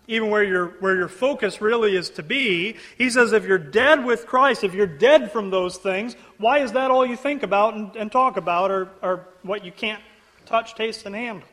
even 0.08 0.32
where 0.32 0.44
your, 0.44 0.70
where 0.80 0.96
your 0.96 1.08
focus 1.08 1.62
really 1.62 1.96
is 1.96 2.10
to 2.12 2.24
be. 2.24 2.78
He 2.98 3.12
says 3.12 3.32
if 3.32 3.46
you're 3.46 3.60
dead 3.60 4.04
with 4.04 4.26
Christ, 4.26 4.64
if 4.64 4.74
you're 4.74 4.88
dead 4.88 5.32
from 5.32 5.52
those 5.52 5.78
things, 5.78 6.16
why 6.40 6.60
is 6.60 6.72
that 6.72 6.90
all 6.90 7.06
you 7.06 7.16
think 7.16 7.44
about 7.44 7.76
and, 7.76 7.96
and 7.96 8.12
talk 8.12 8.36
about 8.36 8.72
or, 8.72 8.90
or 9.04 9.28
what 9.44 9.64
you 9.64 9.72
can't 9.72 10.02
touch, 10.48 10.74
taste, 10.74 11.06
and 11.06 11.14
handle? 11.14 11.48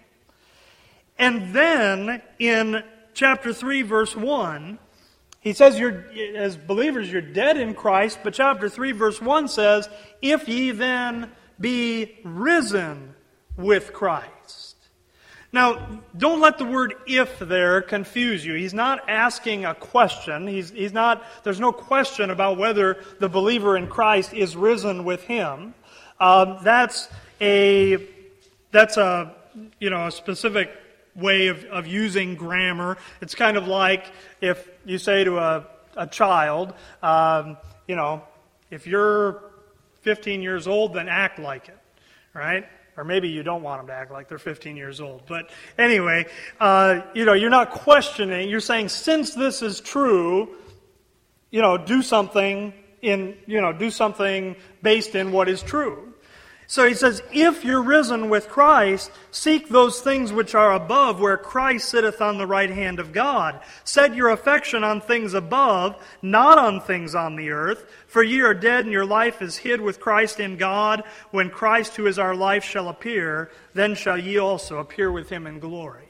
And 1.19 1.55
then 1.55 2.23
in 2.39 2.83
chapter 3.13 3.53
3, 3.53 3.83
verse 3.83 4.17
1, 4.17 4.79
he 5.41 5.55
says, 5.55 5.79
you're, 5.79 6.05
as 6.37 6.57
believers, 6.57 7.11
you're 7.11 7.23
dead 7.23 7.57
in 7.57 7.75
Christ, 7.75 8.19
but 8.23 8.35
chapter 8.35 8.69
3, 8.69 8.93
verse 8.93 9.21
1 9.21 9.49
says, 9.49 9.89
If 10.21 10.49
ye 10.49 10.71
then 10.71 11.31
be 11.59 12.19
risen 12.25 13.15
with 13.57 13.93
Christ. 13.93 14.77
Now, 15.53 16.01
don't 16.17 16.41
let 16.41 16.59
the 16.59 16.65
word 16.65 16.95
if 17.07 17.39
there 17.41 17.83
confuse 17.83 18.45
you. 18.45 18.55
He's 18.55 18.75
not 18.75 19.09
asking 19.09 19.65
a 19.65 19.75
question. 19.75 20.47
He's, 20.47 20.71
he's 20.71 20.93
not, 20.93 21.25
there's 21.43 21.59
no 21.59 21.73
question 21.73 22.31
about 22.31 22.57
whether 22.57 23.03
the 23.19 23.29
believer 23.29 23.77
in 23.77 23.89
Christ 23.89 24.33
is 24.33 24.57
risen 24.57 25.05
with 25.05 25.25
him. 25.25 25.75
Um, 26.21 26.59
that's 26.63 27.09
a, 27.41 28.07
that's 28.71 28.97
a, 28.97 29.35
you 29.81 29.91
know, 29.91 30.07
a 30.07 30.13
specific 30.13 30.71
way 31.21 31.49
of, 31.49 31.65
of 31.67 31.87
using 31.87 32.35
grammar. 32.35 32.97
It's 33.21 33.35
kind 33.35 33.57
of 33.57 33.69
like 33.69 34.11
if 34.41 34.69
you 34.85 34.99
say 34.99 35.25
to 35.25 35.39
a, 35.39 35.67
a 35.97 36.07
child, 36.07 36.75
um, 37.03 37.57
you 37.87 37.97
know, 37.97 38.23
if 38.71 38.87
you're 38.87 39.43
15 40.03 40.43
years 40.43 40.67
old, 40.67 40.95
then 40.95 41.09
act 41.09 41.39
like 41.39 41.69
it, 41.69 41.79
right? 42.35 42.67
Or 42.97 43.05
maybe 43.05 43.29
you 43.29 43.43
don't 43.43 43.63
want 43.63 43.81
them 43.81 43.87
to 43.89 43.93
act 43.93 44.11
like 44.11 44.29
they're 44.29 44.39
15 44.39 44.77
years 44.77 45.01
old. 45.01 45.23
But 45.27 45.51
anyway, 45.79 46.27
uh, 46.59 47.01
you 47.15 47.25
know, 47.25 47.33
you're 47.33 47.51
not 47.51 47.71
questioning. 47.71 48.49
You're 48.49 48.61
saying, 48.61 48.89
since 48.89 49.35
this 49.35 49.63
is 49.63 49.81
true, 49.81 50.57
you 51.51 51.63
know, 51.63 51.79
do 51.79 52.03
something 52.03 52.73
in, 53.03 53.37
you 53.47 53.61
know, 53.61 53.73
do 53.73 53.91
something 53.91 54.57
based 54.83 55.15
in 55.15 55.33
what 55.33 55.49
is 55.49 55.63
true. 55.63 56.10
So 56.71 56.87
he 56.87 56.95
says, 56.95 57.21
If 57.33 57.65
you're 57.65 57.83
risen 57.83 58.31
with 58.31 58.49
Christ, 58.49 59.11
seek 59.33 59.69
those 59.69 60.01
things 60.01 60.33
which 60.33 60.55
are 60.55 60.73
above, 60.73 61.19
where 61.19 61.37
Christ 61.37 61.89
sitteth 61.89 62.23
on 62.23 62.39
the 62.39 62.47
right 62.47 62.71
hand 62.71 63.01
of 63.01 63.11
God. 63.11 63.61
Set 63.83 64.15
your 64.15 64.29
affection 64.29 64.85
on 64.85 65.01
things 65.01 65.35
above, 65.35 65.97
not 66.23 66.59
on 66.59 66.81
things 66.81 67.17
on 67.17 67.35
the 67.35 67.51
earth. 67.51 67.91
For 68.07 68.23
ye 68.23 68.43
are 68.43 68.55
dead, 68.55 68.85
and 68.85 68.93
your 68.93 69.05
life 69.05 69.43
is 69.43 69.57
hid 69.57 69.81
with 69.81 69.99
Christ 69.99 70.39
in 70.39 70.59
God. 70.59 71.03
When 71.33 71.51
Christ, 71.51 71.97
who 71.97 72.07
is 72.07 72.21
our 72.21 72.37
life, 72.37 72.63
shall 72.63 72.89
appear, 72.89 73.51
then 73.75 73.97
shall 73.97 74.17
ye 74.17 74.39
also 74.39 74.79
appear 74.79 75.11
with 75.11 75.29
him 75.29 75.49
in 75.49 75.59
glory. 75.59 76.07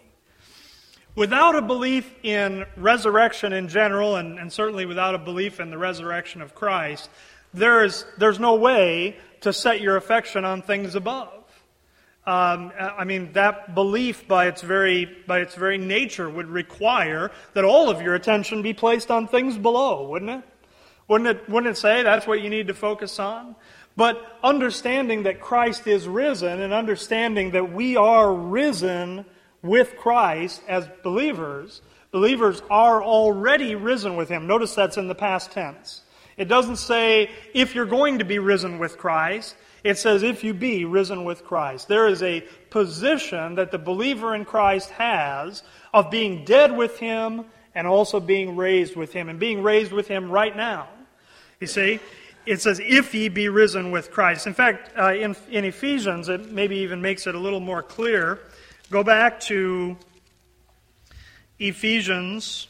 Without 1.16 1.57
a 1.57 1.62
belief 1.62 2.14
in 2.23 2.66
resurrection 2.77 3.55
in 3.55 3.68
general, 3.68 4.16
and, 4.16 4.38
and 4.38 4.53
certainly 4.53 4.85
without 4.85 5.14
a 5.14 5.18
belief 5.18 5.59
in 5.59 5.70
the 5.70 5.79
resurrection 5.79 6.42
of 6.42 6.55
Christ, 6.55 7.09
there 7.53 7.85
is, 7.85 8.05
there's 8.19 8.39
no 8.39 8.55
way 8.55 9.17
to 9.41 9.53
set 9.53 9.81
your 9.81 9.97
affection 9.97 10.45
on 10.45 10.63
things 10.63 10.95
above. 10.95 11.41
Um, 12.27 12.73
I 12.79 13.05
mean, 13.05 13.33
that 13.33 13.75
belief 13.75 14.29
by 14.29 14.47
its, 14.47 14.63
very, 14.63 15.07
by 15.27 15.41
its 15.41 15.55
very 15.55 15.79
nature 15.79 16.29
would 16.29 16.49
require 16.49 17.31
that 17.55 17.65
all 17.65 17.89
of 17.89 18.03
your 18.03 18.15
attention 18.15 18.63
be 18.63 18.75
placed 18.75 19.11
on 19.11 19.27
things 19.27 19.57
below, 19.57 20.09
wouldn't 20.09 20.31
it? 20.31 20.45
Wouldn't 21.09 21.29
it, 21.29 21.49
wouldn't 21.49 21.77
it 21.77 21.79
say 21.79 22.03
that's 22.03 22.27
what 22.27 22.41
you 22.41 22.51
need 22.51 22.69
to 22.69 22.75
focus 22.75 23.19
on? 23.19 23.57
But 23.97 24.39
understanding 24.45 25.25
that 25.25 25.41
Christ 25.41 25.87
is 25.87 26.07
risen 26.07 26.61
and 26.61 26.73
understanding 26.73 27.51
that 27.53 27.73
we 27.73 27.97
are 27.97 28.33
risen 28.33 29.25
with 29.63 29.97
Christ 29.97 30.63
as 30.69 30.89
believers, 31.03 31.83
believers 32.13 32.63
are 32.71 33.03
already 33.03 33.75
risen 33.75 34.15
with 34.15 34.29
Him. 34.29 34.47
Notice 34.47 34.75
that's 34.75 34.97
in 34.97 35.09
the 35.09 35.15
past 35.15 35.51
tense. 35.51 36.03
It 36.40 36.48
doesn't 36.48 36.76
say 36.76 37.29
if 37.53 37.74
you're 37.74 37.85
going 37.85 38.20
to 38.20 38.24
be 38.24 38.38
risen 38.38 38.79
with 38.79 38.96
Christ. 38.96 39.57
It 39.85 39.98
says 39.98 40.22
if 40.22 40.42
you 40.42 40.55
be 40.55 40.87
risen 40.87 41.24
with 41.24 41.44
Christ. 41.44 41.87
There 41.87 42.09
is 42.09 42.22
a 42.22 42.40
position 42.70 43.57
that 43.57 43.70
the 43.70 43.76
believer 43.76 44.35
in 44.35 44.46
Christ 44.46 44.88
has 44.92 45.62
of 45.92 46.11
being 46.11 46.46
dead 46.46 46.74
with 46.74 46.98
Him 46.98 47.44
and 47.74 47.87
also 47.87 48.20
being 48.20 48.57
raised 48.57 48.96
with 48.96 49.12
Him, 49.12 49.29
and 49.29 49.38
being 49.38 49.62
raised 49.62 49.92
with 49.92 50.09
Him 50.09 50.31
right 50.31 50.57
now. 50.57 50.88
You 51.61 51.66
see? 51.66 52.00
It 52.46 52.62
says, 52.62 52.81
if 52.83 53.14
ye 53.14 53.29
be 53.29 53.50
risen 53.50 53.90
with 53.90 54.11
Christ. 54.11 54.46
In 54.46 54.55
fact, 54.55 54.96
uh, 54.98 55.12
in, 55.12 55.37
in 55.50 55.66
Ephesians, 55.66 56.31
it 56.31 56.50
maybe 56.50 56.76
even 56.76 57.03
makes 57.03 57.26
it 57.26 57.35
a 57.35 57.38
little 57.38 57.61
more 57.61 57.83
clear. 57.83 58.40
Go 58.90 59.05
back 59.05 59.40
to 59.40 59.94
Ephesians 61.59 62.66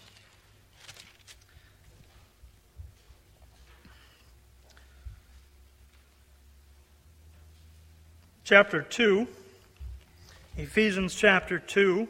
chapter 8.51 8.83
2, 8.83 9.29
Ephesians 10.57 11.15
chapter 11.15 11.61
2. 11.61 12.09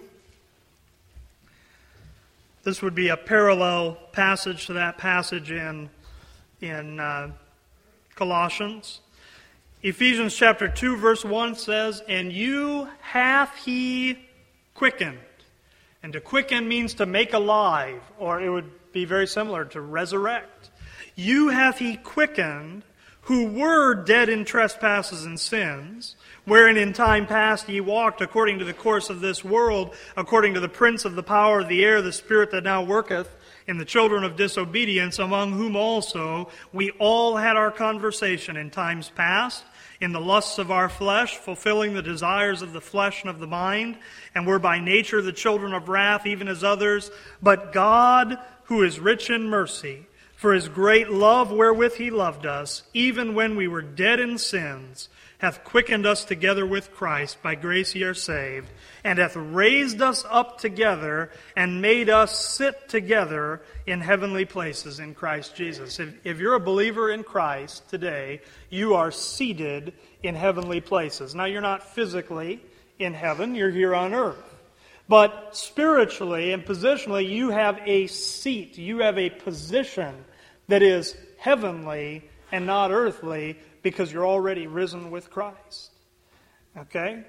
This 2.62 2.80
would 2.80 2.94
be 2.94 3.08
a 3.08 3.16
parallel 3.18 3.98
passage 4.12 4.64
to 4.68 4.72
that 4.72 4.96
passage 4.96 5.50
in, 5.50 5.90
in 6.62 6.98
uh, 6.98 7.32
Colossians. 8.14 9.00
Ephesians 9.82 10.34
chapter 10.34 10.66
2, 10.66 10.96
verse 10.96 11.26
1 11.26 11.56
says, 11.56 12.02
And 12.08 12.32
you 12.32 12.88
hath 13.02 13.54
he 13.56 14.18
quickened. 14.72 15.18
And 16.02 16.14
to 16.14 16.22
quicken 16.22 16.66
means 16.66 16.94
to 16.94 17.04
make 17.04 17.34
alive, 17.34 18.00
or 18.18 18.40
it 18.40 18.48
would 18.48 18.92
be 18.94 19.04
very 19.04 19.26
similar 19.26 19.66
to 19.66 19.82
resurrect. 19.82 20.70
You 21.16 21.50
hath 21.50 21.76
he 21.76 21.98
quickened 21.98 22.82
who 23.30 23.46
were 23.46 23.94
dead 23.94 24.28
in 24.28 24.44
trespasses 24.44 25.24
and 25.24 25.38
sins 25.38 26.16
wherein 26.46 26.76
in 26.76 26.92
time 26.92 27.28
past 27.28 27.68
ye 27.68 27.80
walked 27.80 28.20
according 28.20 28.58
to 28.58 28.64
the 28.64 28.74
course 28.74 29.08
of 29.08 29.20
this 29.20 29.44
world, 29.44 29.94
according 30.16 30.52
to 30.52 30.58
the 30.58 30.68
prince 30.68 31.04
of 31.04 31.14
the 31.14 31.22
power 31.22 31.60
of 31.60 31.68
the 31.68 31.84
air, 31.84 32.02
the 32.02 32.10
spirit 32.10 32.50
that 32.50 32.64
now 32.64 32.82
worketh 32.82 33.32
in 33.68 33.78
the 33.78 33.84
children 33.84 34.24
of 34.24 34.34
disobedience, 34.34 35.20
among 35.20 35.52
whom 35.52 35.76
also 35.76 36.50
we 36.72 36.90
all 36.98 37.36
had 37.36 37.56
our 37.56 37.70
conversation 37.70 38.56
in 38.56 38.68
times 38.68 39.10
past, 39.10 39.62
in 40.00 40.10
the 40.10 40.20
lusts 40.20 40.58
of 40.58 40.72
our 40.72 40.88
flesh, 40.88 41.36
fulfilling 41.36 41.94
the 41.94 42.02
desires 42.02 42.62
of 42.62 42.72
the 42.72 42.80
flesh 42.80 43.22
and 43.22 43.30
of 43.30 43.38
the 43.38 43.46
mind, 43.46 43.96
and 44.34 44.44
were 44.44 44.58
by 44.58 44.80
nature 44.80 45.22
the 45.22 45.32
children 45.32 45.72
of 45.72 45.88
wrath, 45.88 46.26
even 46.26 46.48
as 46.48 46.64
others. 46.64 47.12
But 47.40 47.72
God, 47.72 48.40
who 48.64 48.82
is 48.82 48.98
rich 48.98 49.30
in 49.30 49.48
mercy, 49.48 50.08
for 50.40 50.54
his 50.54 50.70
great 50.70 51.10
love 51.10 51.52
wherewith 51.52 51.96
he 51.96 52.10
loved 52.10 52.46
us, 52.46 52.82
even 52.94 53.34
when 53.34 53.56
we 53.56 53.68
were 53.68 53.82
dead 53.82 54.18
in 54.18 54.38
sins, 54.38 55.10
hath 55.36 55.62
quickened 55.64 56.06
us 56.06 56.24
together 56.24 56.64
with 56.64 56.94
Christ. 56.94 57.42
By 57.42 57.56
grace 57.56 57.94
ye 57.94 58.04
are 58.04 58.14
saved, 58.14 58.70
and 59.04 59.18
hath 59.18 59.36
raised 59.36 60.00
us 60.00 60.24
up 60.30 60.58
together 60.58 61.30
and 61.54 61.82
made 61.82 62.08
us 62.08 62.42
sit 62.42 62.88
together 62.88 63.60
in 63.86 64.00
heavenly 64.00 64.46
places 64.46 64.98
in 64.98 65.12
Christ 65.12 65.54
Jesus. 65.56 66.00
If, 66.00 66.14
if 66.24 66.38
you're 66.38 66.54
a 66.54 66.60
believer 66.60 67.10
in 67.10 67.22
Christ 67.22 67.90
today, 67.90 68.40
you 68.70 68.94
are 68.94 69.10
seated 69.10 69.92
in 70.22 70.34
heavenly 70.34 70.80
places. 70.80 71.34
Now, 71.34 71.44
you're 71.44 71.60
not 71.60 71.94
physically 71.94 72.62
in 72.98 73.12
heaven, 73.12 73.54
you're 73.54 73.68
here 73.68 73.94
on 73.94 74.14
earth. 74.14 74.56
But 75.06 75.54
spiritually 75.54 76.52
and 76.52 76.64
positionally, 76.64 77.28
you 77.28 77.50
have 77.50 77.78
a 77.84 78.06
seat, 78.06 78.78
you 78.78 79.00
have 79.00 79.18
a 79.18 79.28
position 79.28 80.14
that 80.70 80.82
is 80.82 81.16
heavenly 81.38 82.22
and 82.52 82.66
not 82.66 82.90
earthly 82.90 83.58
because 83.82 84.12
you're 84.12 84.26
already 84.26 84.66
risen 84.66 85.10
with 85.10 85.30
Christ. 85.30 85.90
Okay? 86.76 87.24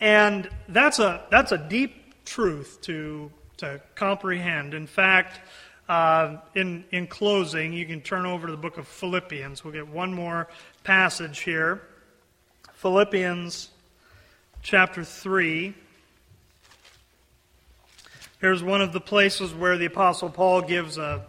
And 0.00 0.48
that's 0.68 0.98
a, 0.98 1.24
that's 1.30 1.52
a 1.52 1.58
deep 1.58 2.24
truth 2.24 2.78
to, 2.82 3.30
to 3.58 3.80
comprehend. 3.94 4.74
In 4.74 4.86
fact, 4.86 5.40
uh, 5.88 6.38
in, 6.54 6.84
in 6.90 7.06
closing, 7.06 7.72
you 7.72 7.86
can 7.86 8.00
turn 8.00 8.26
over 8.26 8.46
to 8.46 8.50
the 8.50 8.58
book 8.58 8.78
of 8.78 8.86
Philippians. 8.86 9.64
We'll 9.64 9.72
get 9.72 9.88
one 9.88 10.12
more 10.12 10.48
passage 10.84 11.40
here. 11.40 11.82
Philippians 12.74 13.70
chapter 14.62 15.04
3. 15.04 15.74
Here's 18.40 18.62
one 18.62 18.80
of 18.80 18.92
the 18.92 19.00
places 19.00 19.54
where 19.54 19.78
the 19.78 19.86
Apostle 19.86 20.30
Paul 20.30 20.62
gives, 20.62 20.98
a, 20.98 21.24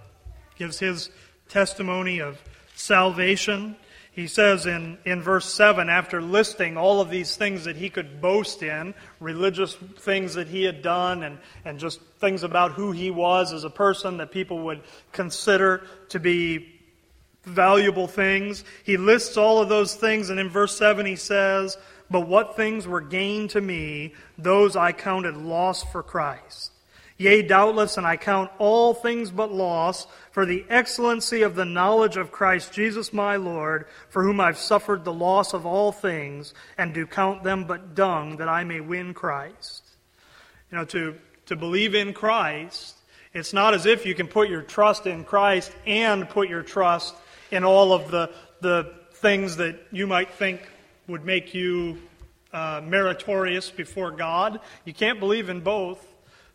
gives 0.58 0.80
his 0.80 1.10
testimony 1.54 2.20
of 2.20 2.42
salvation. 2.74 3.76
He 4.12 4.26
says 4.28 4.66
in, 4.66 4.98
in 5.06 5.22
verse 5.22 5.54
7, 5.54 5.88
after 5.88 6.20
listing 6.20 6.78
all 6.78 7.00
of 7.00 7.12
these 7.12 7.36
things 7.36 7.66
that 7.66 7.76
he 7.76 7.90
could 7.90 8.22
boast 8.22 8.64
in, 8.64 8.96
religious 9.20 9.76
things 9.76 10.34
that 10.34 10.48
he 10.48 10.64
had 10.64 10.82
done, 10.82 11.22
and, 11.22 11.38
and 11.64 11.80
just 11.80 12.02
things 12.20 12.42
about 12.44 12.72
who 12.72 12.92
he 12.92 13.12
was 13.12 13.54
as 13.54 13.64
a 13.64 13.70
person 13.70 14.18
that 14.18 14.32
people 14.32 14.60
would 14.66 14.82
consider 15.12 15.86
to 16.10 16.20
be 16.20 16.82
valuable 17.44 18.08
things, 18.08 18.64
he 18.84 18.98
lists 18.98 19.38
all 19.38 19.62
of 19.62 19.70
those 19.70 19.94
things, 19.94 20.32
and 20.32 20.40
in 20.40 20.50
verse 20.50 20.76
7 20.76 21.06
he 21.06 21.16
says, 21.16 21.78
But 22.10 22.28
what 22.28 22.56
things 22.56 22.88
were 22.88 23.02
gain 23.02 23.48
to 23.50 23.62
me, 23.62 24.14
those 24.40 24.76
I 24.76 24.92
counted 24.92 25.38
loss 25.38 25.84
for 25.84 26.02
Christ. 26.02 26.73
Yea, 27.24 27.42
doubtless, 27.42 27.96
and 27.96 28.06
I 28.06 28.18
count 28.18 28.52
all 28.60 28.94
things 28.94 29.32
but 29.32 29.50
loss 29.50 30.08
for 30.32 30.46
the 30.46 30.66
excellency 30.70 31.42
of 31.42 31.56
the 31.56 31.64
knowledge 31.64 32.18
of 32.18 32.34
Christ 32.34 32.74
Jesus 32.74 33.14
my 33.14 33.38
Lord, 33.38 33.86
for 34.10 34.26
whom 34.26 34.42
I've 34.42 34.58
suffered 34.58 35.06
the 35.06 35.14
loss 35.14 35.54
of 35.54 35.66
all 35.66 35.94
things, 35.94 36.54
and 36.78 36.94
do 36.94 37.08
count 37.08 37.44
them 37.44 37.64
but 37.64 37.96
dung, 37.96 38.36
that 38.38 38.50
I 38.50 38.66
may 38.66 38.82
win 38.82 39.14
Christ. 39.14 39.84
You 40.70 40.80
know, 40.80 40.86
to, 40.86 41.16
to 41.46 41.56
believe 41.56 41.96
in 41.96 42.12
Christ, 42.12 42.98
it's 43.34 43.54
not 43.54 43.74
as 43.74 43.86
if 43.86 44.06
you 44.06 44.16
can 44.16 44.28
put 44.28 44.50
your 44.50 44.62
trust 44.62 45.08
in 45.08 45.24
Christ 45.24 45.72
and 45.86 46.28
put 46.28 46.50
your 46.50 46.62
trust 46.62 47.16
in 47.52 47.64
all 47.64 47.94
of 47.94 48.12
the, 48.12 48.32
the 48.60 48.94
things 49.14 49.56
that 49.56 49.80
you 49.92 50.08
might 50.08 50.30
think 50.30 50.70
would 51.08 51.24
make 51.24 51.54
you 51.54 52.00
uh, 52.52 52.82
meritorious 52.84 53.72
before 53.72 54.12
God. 54.12 54.60
You 54.84 54.94
can't 54.94 55.22
believe 55.22 55.48
in 55.48 55.62
both. 55.62 56.06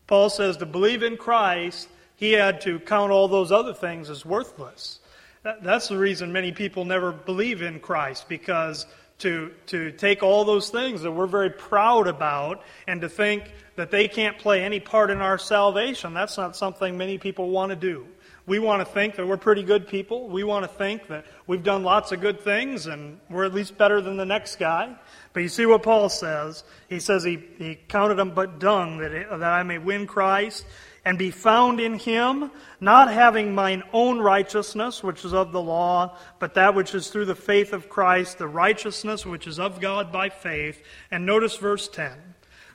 Paul 0.08 0.30
says 0.30 0.56
to 0.56 0.66
believe 0.66 1.04
in 1.04 1.16
Christ, 1.16 1.88
he 2.16 2.32
had 2.32 2.60
to 2.62 2.80
count 2.80 3.12
all 3.12 3.28
those 3.28 3.52
other 3.52 3.72
things 3.72 4.10
as 4.10 4.26
worthless. 4.26 4.98
That's 5.44 5.86
the 5.86 5.96
reason 5.96 6.32
many 6.32 6.50
people 6.50 6.84
never 6.84 7.12
believe 7.12 7.62
in 7.62 7.78
Christ, 7.78 8.28
because 8.28 8.86
to, 9.18 9.52
to 9.66 9.90
take 9.92 10.22
all 10.22 10.44
those 10.44 10.70
things 10.70 11.02
that 11.02 11.12
we're 11.12 11.26
very 11.26 11.50
proud 11.50 12.06
about 12.06 12.62
and 12.86 13.00
to 13.00 13.08
think 13.08 13.52
that 13.76 13.90
they 13.90 14.08
can't 14.08 14.38
play 14.38 14.62
any 14.62 14.80
part 14.80 15.10
in 15.10 15.18
our 15.18 15.38
salvation, 15.38 16.14
that's 16.14 16.36
not 16.36 16.56
something 16.56 16.96
many 16.96 17.18
people 17.18 17.50
want 17.50 17.70
to 17.70 17.76
do. 17.76 18.06
We 18.46 18.58
want 18.58 18.80
to 18.80 18.90
think 18.90 19.16
that 19.16 19.26
we're 19.26 19.36
pretty 19.36 19.62
good 19.62 19.88
people. 19.88 20.28
We 20.28 20.42
want 20.42 20.64
to 20.64 20.68
think 20.68 21.08
that 21.08 21.26
we've 21.46 21.62
done 21.62 21.82
lots 21.82 22.12
of 22.12 22.22
good 22.22 22.40
things 22.40 22.86
and 22.86 23.20
we're 23.28 23.44
at 23.44 23.52
least 23.52 23.76
better 23.76 24.00
than 24.00 24.16
the 24.16 24.24
next 24.24 24.56
guy. 24.56 24.96
But 25.34 25.42
you 25.42 25.48
see 25.48 25.66
what 25.66 25.82
Paul 25.82 26.08
says. 26.08 26.64
He 26.88 26.98
says 26.98 27.22
he, 27.24 27.40
he 27.58 27.74
counted 27.88 28.14
them 28.14 28.30
but 28.34 28.58
dung 28.58 28.98
that, 28.98 29.12
it, 29.12 29.28
that 29.28 29.42
I 29.42 29.62
may 29.64 29.76
win 29.76 30.06
Christ 30.06 30.64
and 31.04 31.18
be 31.18 31.30
found 31.30 31.80
in 31.80 31.98
him, 31.98 32.50
not 32.80 33.12
having 33.12 33.54
mine 33.54 33.82
own 33.92 34.18
righteousness, 34.18 35.02
which 35.02 35.24
is 35.24 35.32
of 35.32 35.52
the 35.52 35.62
law, 35.62 36.16
but 36.38 36.54
that 36.54 36.74
which 36.74 36.94
is 36.94 37.08
through 37.08 37.24
the 37.24 37.34
faith 37.34 37.72
of 37.72 37.88
Christ, 37.88 38.38
the 38.38 38.48
righteousness 38.48 39.24
which 39.24 39.46
is 39.46 39.58
of 39.58 39.80
God 39.80 40.12
by 40.12 40.28
faith. 40.28 40.82
And 41.10 41.24
notice 41.24 41.56
verse 41.56 41.88
10 41.88 42.12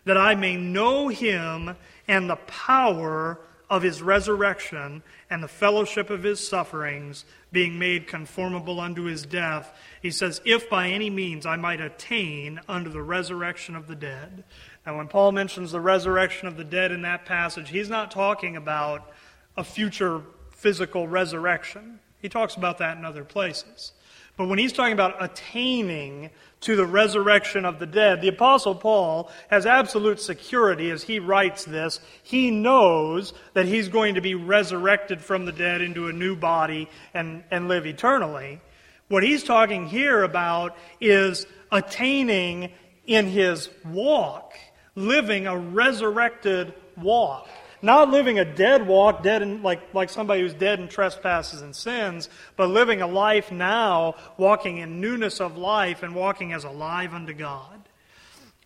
that 0.05 0.17
I 0.17 0.35
may 0.35 0.57
know 0.57 1.07
him 1.07 1.75
and 2.07 2.29
the 2.29 2.35
power 2.35 3.39
of 3.69 3.81
his 3.81 4.01
resurrection 4.01 5.01
and 5.29 5.41
the 5.41 5.47
fellowship 5.47 6.09
of 6.09 6.21
his 6.21 6.45
sufferings, 6.45 7.25
being 7.51 7.79
made 7.79 8.05
conformable 8.07 8.79
unto 8.79 9.03
his 9.03 9.25
death. 9.25 9.75
He 10.01 10.11
says, 10.11 10.41
If 10.45 10.69
by 10.69 10.89
any 10.89 11.09
means 11.09 11.45
I 11.45 11.55
might 11.55 11.81
attain 11.81 12.59
unto 12.67 12.91
the 12.91 13.01
resurrection 13.01 13.75
of 13.75 13.87
the 13.87 13.95
dead. 13.95 14.43
Now, 14.85 14.97
when 14.97 15.07
Paul 15.07 15.31
mentions 15.31 15.71
the 15.71 15.79
resurrection 15.79 16.47
of 16.47 16.57
the 16.57 16.63
dead 16.63 16.91
in 16.91 17.03
that 17.03 17.25
passage, 17.25 17.69
he's 17.69 17.89
not 17.89 18.11
talking 18.11 18.57
about 18.57 19.09
a 19.55 19.63
future 19.63 20.21
physical 20.51 21.07
resurrection. 21.07 21.99
He 22.19 22.29
talks 22.29 22.55
about 22.55 22.77
that 22.79 22.97
in 22.97 23.05
other 23.05 23.23
places. 23.23 23.93
But 24.35 24.47
when 24.47 24.57
he's 24.57 24.73
talking 24.73 24.93
about 24.93 25.23
attaining 25.23 26.31
to 26.61 26.75
the 26.75 26.85
resurrection 26.85 27.65
of 27.65 27.77
the 27.77 27.85
dead, 27.85 28.21
the 28.21 28.29
Apostle 28.29 28.73
Paul 28.73 29.29
has 29.49 29.65
absolute 29.65 30.19
security 30.19 30.89
as 30.89 31.03
he 31.03 31.19
writes 31.19 31.65
this. 31.65 31.99
He 32.23 32.49
knows 32.49 33.33
that 33.53 33.67
he's 33.67 33.89
going 33.89 34.15
to 34.15 34.21
be 34.21 34.33
resurrected 34.33 35.21
from 35.21 35.45
the 35.45 35.51
dead 35.51 35.81
into 35.81 36.07
a 36.07 36.13
new 36.13 36.35
body 36.35 36.89
and, 37.13 37.43
and 37.51 37.67
live 37.67 37.85
eternally. 37.85 38.59
What 39.07 39.23
he's 39.23 39.43
talking 39.43 39.87
here 39.87 40.23
about 40.23 40.75
is 40.99 41.45
attaining 41.71 42.71
in 43.05 43.27
his 43.27 43.69
walk, 43.85 44.53
living 44.95 45.47
a 45.47 45.57
resurrected 45.57 46.73
walk. 46.97 47.47
Not 47.81 48.11
living 48.11 48.39
a 48.39 48.45
dead 48.45 48.87
walk, 48.87 49.23
dead 49.23 49.41
in, 49.41 49.61
like, 49.61 49.93
like 49.93 50.09
somebody 50.09 50.41
who's 50.41 50.53
dead 50.53 50.79
in 50.79 50.87
trespasses 50.87 51.61
and 51.61 51.75
sins, 51.75 52.29
but 52.55 52.69
living 52.69 53.01
a 53.01 53.07
life 53.07 53.51
now, 53.51 54.15
walking 54.37 54.77
in 54.77 55.01
newness 55.01 55.41
of 55.41 55.57
life 55.57 56.01
and 56.01 56.15
walking 56.15 56.53
as 56.53 56.63
alive 56.63 57.13
unto 57.13 57.33
God. 57.33 57.89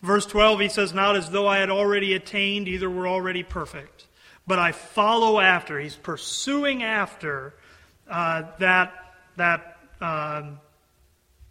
Verse 0.02 0.24
12, 0.24 0.60
he 0.60 0.68
says, 0.68 0.94
Not 0.94 1.16
as 1.16 1.30
though 1.30 1.48
I 1.48 1.58
had 1.58 1.70
already 1.70 2.14
attained, 2.14 2.68
either 2.68 2.88
were 2.88 3.08
already 3.08 3.42
perfect, 3.42 4.06
but 4.46 4.60
I 4.60 4.70
follow 4.70 5.40
after. 5.40 5.80
He's 5.80 5.96
pursuing 5.96 6.84
after 6.84 7.54
uh, 8.08 8.44
that, 8.60 8.92
that 9.36 9.78
uh, 10.00 10.42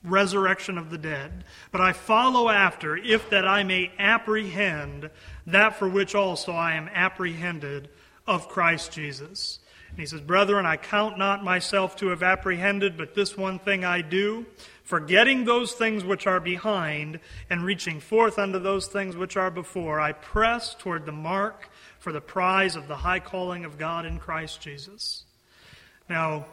resurrection 0.07 0.77
of 0.77 0.89
the 0.89 0.97
dead. 0.97 1.43
But 1.71 1.81
I 1.81 1.93
follow 1.93 2.49
after, 2.49 2.97
if 2.97 3.29
that 3.29 3.47
I 3.47 3.63
may 3.63 3.91
apprehend 3.99 5.09
that 5.45 5.77
for 5.77 5.87
which 5.87 6.15
also 6.15 6.51
I 6.51 6.73
am 6.73 6.89
apprehended 6.93 7.89
of 8.25 8.49
Christ 8.49 8.91
Jesus. 8.91 9.59
And 9.89 9.99
he 9.99 10.05
says, 10.05 10.21
Brethren, 10.21 10.65
I 10.65 10.77
count 10.77 11.17
not 11.17 11.43
myself 11.43 11.95
to 11.97 12.07
have 12.07 12.21
apprehended, 12.21 12.97
but 12.97 13.15
this 13.15 13.37
one 13.37 13.57
thing 13.57 13.85
I 13.85 14.01
do, 14.01 14.45
forgetting 14.83 15.45
those 15.45 15.71
things 15.73 16.03
which 16.03 16.27
are 16.27 16.39
behind, 16.39 17.19
and 17.49 17.63
reaching 17.63 17.99
forth 17.99 18.37
unto 18.37 18.59
those 18.59 18.87
things 18.87 19.15
which 19.15 19.37
are 19.37 19.51
before, 19.51 19.99
I 19.99 20.11
press 20.11 20.75
toward 20.75 21.05
the 21.05 21.11
mark 21.11 21.69
for 21.99 22.11
the 22.11 22.21
prize 22.21 22.75
of 22.75 22.87
the 22.87 22.97
high 22.97 23.19
calling 23.19 23.65
of 23.65 23.77
God 23.77 24.05
in 24.05 24.19
Christ 24.19 24.61
Jesus. 24.61 25.23
Now, 26.09 26.45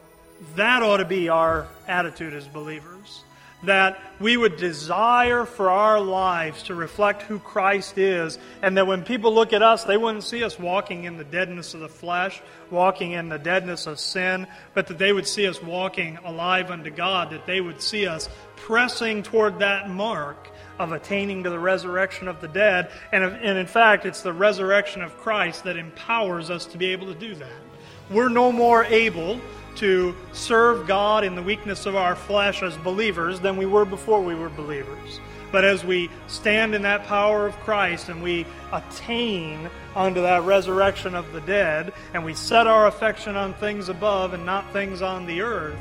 that 0.55 0.83
ought 0.83 0.97
to 0.97 1.05
be 1.05 1.29
our 1.29 1.67
attitude 1.87 2.33
as 2.33 2.47
believers 2.47 3.24
that 3.63 3.99
we 4.19 4.37
would 4.37 4.57
desire 4.57 5.45
for 5.45 5.69
our 5.69 5.99
lives 5.99 6.63
to 6.63 6.75
reflect 6.75 7.23
who 7.23 7.39
Christ 7.39 7.97
is, 7.97 8.37
and 8.61 8.77
that 8.77 8.87
when 8.87 9.03
people 9.03 9.33
look 9.33 9.53
at 9.53 9.61
us, 9.61 9.83
they 9.83 9.97
wouldn't 9.97 10.23
see 10.23 10.43
us 10.43 10.59
walking 10.59 11.05
in 11.05 11.17
the 11.17 11.23
deadness 11.23 11.73
of 11.73 11.79
the 11.79 11.89
flesh, 11.89 12.41
walking 12.69 13.13
in 13.13 13.29
the 13.29 13.39
deadness 13.39 13.87
of 13.87 13.99
sin, 13.99 14.47
but 14.73 14.87
that 14.87 14.97
they 14.97 15.11
would 15.11 15.27
see 15.27 15.47
us 15.47 15.61
walking 15.61 16.17
alive 16.23 16.69
unto 16.69 16.89
God, 16.89 17.31
that 17.31 17.45
they 17.45 17.61
would 17.61 17.81
see 17.81 18.07
us 18.07 18.29
pressing 18.55 19.23
toward 19.23 19.59
that 19.59 19.89
mark 19.89 20.49
of 20.77 20.91
attaining 20.91 21.43
to 21.43 21.49
the 21.49 21.59
resurrection 21.59 22.27
of 22.27 22.41
the 22.41 22.47
dead. 22.47 22.91
And, 23.11 23.23
and 23.23 23.57
in 23.57 23.67
fact, 23.67 24.05
it's 24.05 24.21
the 24.21 24.33
resurrection 24.33 25.01
of 25.01 25.17
Christ 25.17 25.63
that 25.63 25.77
empowers 25.77 26.49
us 26.49 26.65
to 26.67 26.77
be 26.77 26.87
able 26.87 27.07
to 27.07 27.19
do 27.19 27.35
that. 27.35 27.61
We're 28.09 28.29
no 28.29 28.51
more 28.51 28.83
able 28.85 29.39
to 29.77 30.15
serve 30.33 30.87
God 30.87 31.23
in 31.23 31.35
the 31.35 31.43
weakness 31.43 31.85
of 31.85 31.95
our 31.95 32.15
flesh 32.15 32.63
as 32.63 32.75
believers 32.77 33.39
than 33.39 33.57
we 33.57 33.65
were 33.65 33.85
before 33.85 34.21
we 34.21 34.35
were 34.35 34.49
believers. 34.49 35.19
But 35.51 35.63
as 35.63 35.85
we 35.85 36.09
stand 36.27 36.75
in 36.75 36.81
that 36.81 37.05
power 37.05 37.47
of 37.47 37.57
Christ 37.61 38.09
and 38.09 38.21
we 38.21 38.45
attain 38.73 39.69
unto 39.95 40.21
that 40.21 40.43
resurrection 40.43 41.15
of 41.15 41.31
the 41.31 41.41
dead, 41.41 41.93
and 42.13 42.25
we 42.25 42.33
set 42.33 42.67
our 42.67 42.87
affection 42.87 43.35
on 43.35 43.53
things 43.53 43.87
above 43.87 44.33
and 44.33 44.45
not 44.45 44.73
things 44.73 45.01
on 45.01 45.25
the 45.25 45.41
earth, 45.41 45.79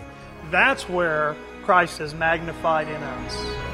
that's 0.50 0.88
where 0.88 1.34
Christ 1.64 2.00
is 2.00 2.14
magnified 2.14 2.88
in 2.88 3.02
us. 3.02 3.73